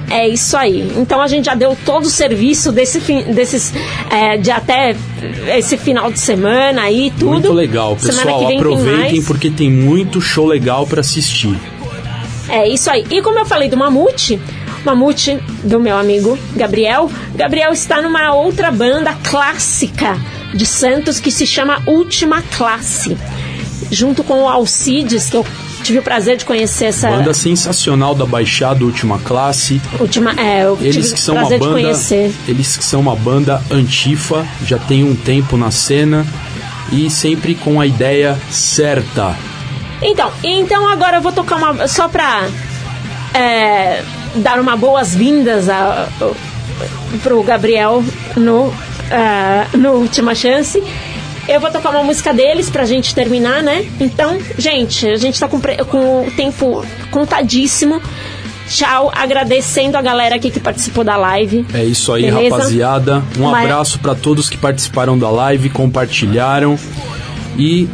É 0.10 0.28
isso 0.28 0.56
aí. 0.56 0.90
Então 0.96 1.22
a 1.22 1.28
gente 1.28 1.46
já 1.46 1.56
deu 1.56 1.76
todo 1.86 2.06
o 2.06 2.10
serviço 2.10 2.72
desse 2.72 3.00
fim, 3.00 3.24
desses 3.24 3.74
é, 4.10 4.38
de 4.38 4.50
até 4.52 4.96
esse 5.58 5.78
final 5.78 6.12
de 6.12 6.20
semana 6.20 6.84
aí, 6.84 7.12
tudo. 7.12 7.32
Muito 7.32 7.52
legal, 7.54 7.96
pessoal. 7.96 8.48
tem 8.48 8.58
Aproveitem 8.58 9.12
mais. 9.16 9.26
porque 9.26 9.50
tem 9.50 9.70
muito 9.70 10.22
show 10.22 10.46
legal 10.46 10.88
pra 10.88 11.02
assistir. 11.02 11.58
É 12.50 12.68
isso 12.68 12.90
aí. 12.90 13.06
E 13.10 13.22
como 13.22 13.40
eu 13.40 13.46
falei 13.46 13.70
do 13.70 13.78
Mamute, 13.78 14.40
Mamute, 14.86 15.40
do 15.64 15.80
meu 15.80 15.98
amigo 15.98 16.38
Gabriel, 16.56 17.12
Gabriel 17.36 17.72
está 17.74 18.02
numa 18.02 18.34
outra 18.34 18.72
banda 18.72 19.14
clássica 19.24 20.18
de 20.54 20.66
Santos 20.66 21.20
que 21.20 21.32
se 21.32 21.46
chama 21.46 21.82
Última 21.86 22.42
Classe. 22.42 23.18
Junto 23.92 24.24
com 24.24 24.44
o 24.44 24.50
Alcides, 24.50 25.30
que 25.30 25.38
eu 25.38 25.46
tive 25.84 26.00
o 26.00 26.04
prazer 26.04 26.36
de 26.36 26.46
conhecer 26.46 26.86
essa 26.86 27.10
Banda 27.10 27.34
sensacional 27.34 28.14
da 28.14 28.26
Baixada 28.26 28.84
Última 28.84 29.20
Classe. 29.20 29.82
última. 30.00 30.34
É, 30.34 30.64
eu 30.64 30.78
Eles 30.82 30.96
tive 30.96 31.14
que 31.14 31.20
são 31.22 31.36
uma 31.36 31.42
prazer 31.42 31.60
de 31.60 31.66
banda, 31.66 31.82
conhecer. 31.82 32.32
eles 32.48 32.78
que 32.78 32.84
são 32.84 33.00
uma 33.00 33.16
banda 33.16 33.62
antifa, 33.72 34.46
já 34.66 34.78
tem 34.78 35.04
um 35.04 35.16
tempo 35.16 35.56
na 35.56 35.72
cena 35.72 36.26
e 36.92 37.10
sempre 37.10 37.56
com 37.56 37.80
a 37.80 37.86
ideia 37.86 38.38
certa. 38.50 39.36
Então, 40.02 40.32
então 40.44 40.88
agora 40.88 41.18
eu 41.18 41.22
vou 41.22 41.32
tocar 41.32 41.56
uma. 41.58 41.88
Só 41.88 42.08
pra 42.08 42.48
é, 43.34 44.04
dar 44.36 44.60
uma 44.60 44.76
boas-vindas 44.76 45.66
pro 47.24 47.42
Gabriel 47.44 48.04
no, 48.36 48.74
ah, 49.12 49.68
no 49.74 49.94
Última 49.94 50.36
Chance. 50.36 50.82
Eu 51.48 51.62
vou 51.62 51.72
tocar 51.72 51.92
uma 51.92 52.04
música 52.04 52.34
deles 52.34 52.70
pra 52.70 52.86
gente 52.86 53.16
terminar, 53.16 53.64
né? 53.64 53.90
Então, 54.00 54.38
gente, 54.58 55.08
a 55.08 55.16
gente 55.16 55.40
tá 55.40 55.48
com, 55.48 55.60
com 55.62 56.28
o 56.28 56.32
tempo 56.32 56.86
contadíssimo. 57.10 58.02
Tchau, 58.68 59.10
agradecendo 59.16 59.98
a 59.98 60.02
galera 60.02 60.36
aqui 60.36 60.52
que 60.52 60.60
participou 60.60 61.06
da 61.06 61.16
live. 61.16 61.66
É 61.74 61.86
isso 61.86 62.12
aí, 62.12 62.24
Beleza? 62.24 62.56
rapaziada. 62.58 63.24
Um 63.40 63.44
Uma- 63.44 63.62
abraço 63.62 63.98
pra 64.00 64.14
todos 64.14 64.50
que 64.50 64.58
participaram 64.58 65.18
da 65.18 65.30
live, 65.30 65.70
compartilharam 65.70 66.78
e 67.58 67.88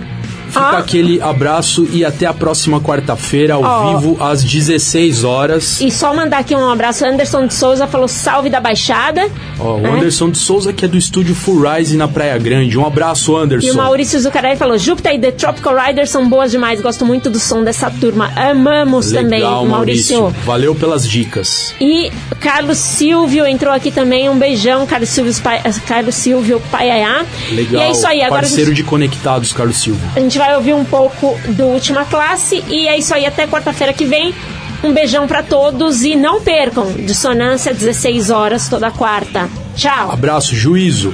fica 0.54 0.66
Ah. 0.66 0.78
aquele 0.78 1.22
abraço 1.22 1.88
e 1.92 2.06
até 2.06 2.26
a 2.26 2.34
próxima 2.34 2.80
quarta-feira 2.80 3.56
ao 3.56 3.64
Ó. 3.64 3.96
vivo 4.00 4.18
às 4.24 4.44
16 4.44 5.24
horas. 5.24 5.82
E 5.82 5.92
só 5.92 6.14
mandar 6.14 6.40
aqui 6.40 6.56
um 6.56 6.70
abraço. 6.70 7.06
Anderson 7.06 7.48
de 7.48 7.54
Souza 7.54 7.88
falou 7.88 8.08
salve 8.08 8.50
da 8.50 8.60
Baixada. 8.60 9.30
Ó, 9.60 9.76
o 9.76 9.82
né? 9.82 9.90
Anderson 9.92 10.30
de 10.30 10.38
Souza 10.38 10.72
que 10.74 10.86
é 10.86 10.88
do 10.88 10.98
estúdio 10.98 11.36
Full 11.36 11.62
Rise 11.62 11.98
na 11.98 12.08
Praia 12.08 12.38
Grande. 12.38 12.78
Um 12.78 12.86
abraço, 12.86 13.36
Anderson. 13.36 13.68
E 13.68 13.72
o 13.72 13.76
Maurício 13.76 14.20
Zucarelli 14.20 14.58
falou: 14.58 14.78
Júpiter 14.78 15.16
e 15.16 15.20
The 15.20 15.32
Tropical 15.32 15.76
Riders 15.76 16.10
são 16.10 16.28
boas 16.30 16.52
demais. 16.52 16.82
Gosto 16.82 17.06
muito 17.06 17.30
do 17.30 17.40
som 17.40 17.64
dessa 17.64 17.90
turma. 17.90 18.32
Amamos 18.36 19.12
também, 19.12 19.40
Legal, 19.40 19.66
Maurício. 19.66 20.30
Valeu 20.46 20.74
pelas 20.76 21.08
dicas. 21.08 21.74
E 21.80 22.12
Carlos 22.40 22.78
Silvio 22.78 23.46
entrou 23.46 23.74
aqui 23.74 23.92
também. 23.92 24.30
Um 24.30 24.38
beijão, 24.38 24.86
Carlos 24.86 25.10
Silvio, 25.10 25.34
Carlos 25.88 26.16
Silvio 26.16 26.62
Paiaiá. 26.72 27.26
Legal. 27.52 27.82
E 27.82 27.86
é 27.86 27.92
isso 27.92 28.06
aí. 28.08 28.22
Agora 28.22 28.42
Parceiro 28.42 28.70
gente, 28.72 28.78
de 28.78 28.84
Conectados, 28.84 29.54
Carlos 29.54 29.78
Silva. 29.78 30.00
a 30.16 30.20
gente 30.20 30.38
vai 30.38 30.43
ouvir 30.52 30.74
um 30.74 30.86
pouco 30.86 31.38
do 31.50 31.66
Última 31.66 32.06
Classe. 32.06 32.64
E 32.68 32.88
é 32.88 32.98
isso 32.98 33.14
aí. 33.14 33.26
Até 33.26 33.48
quarta-feira 33.48 33.94
que 33.94 34.06
vem. 34.06 34.34
Um 34.84 34.92
beijão 34.92 35.28
pra 35.28 35.42
todos. 35.42 36.04
E 36.04 36.16
não 36.16 36.42
percam. 36.42 36.92
Dissonância, 36.94 37.74
16 37.74 38.30
horas, 38.30 38.68
toda 38.68 38.92
quarta. 38.92 39.50
Tchau. 39.76 40.12
Abraço, 40.12 40.56
juízo. 40.56 41.14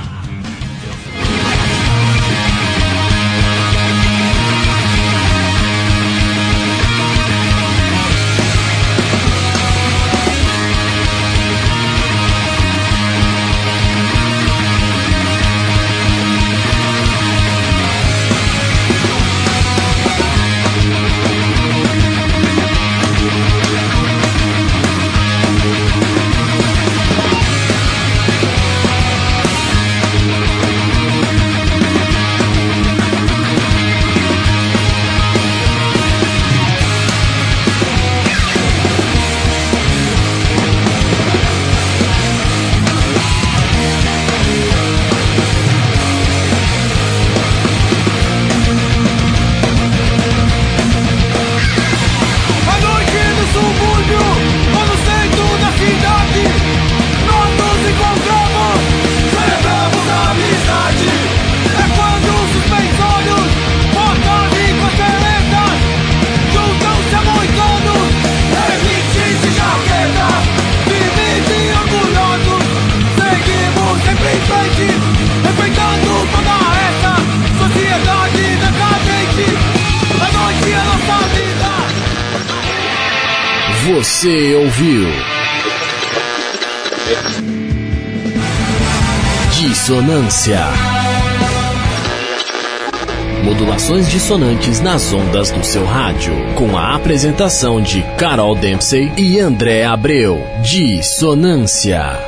Dissonantes 94.10 94.82
nas 94.82 95.14
ondas 95.14 95.52
do 95.52 95.64
seu 95.64 95.86
rádio. 95.86 96.34
Com 96.56 96.76
a 96.76 96.96
apresentação 96.96 97.80
de 97.80 98.02
Carol 98.18 98.56
Dempsey 98.56 99.12
e 99.16 99.40
André 99.40 99.86
Abreu. 99.86 100.38
Dissonância. 100.64 102.20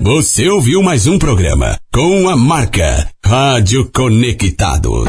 Você 0.00 0.48
ouviu 0.48 0.82
mais 0.82 1.06
um 1.06 1.18
programa 1.18 1.76
com 1.92 2.28
a 2.28 2.36
marca 2.36 3.06
Rádio 3.24 3.88
Conectado. 3.92 5.04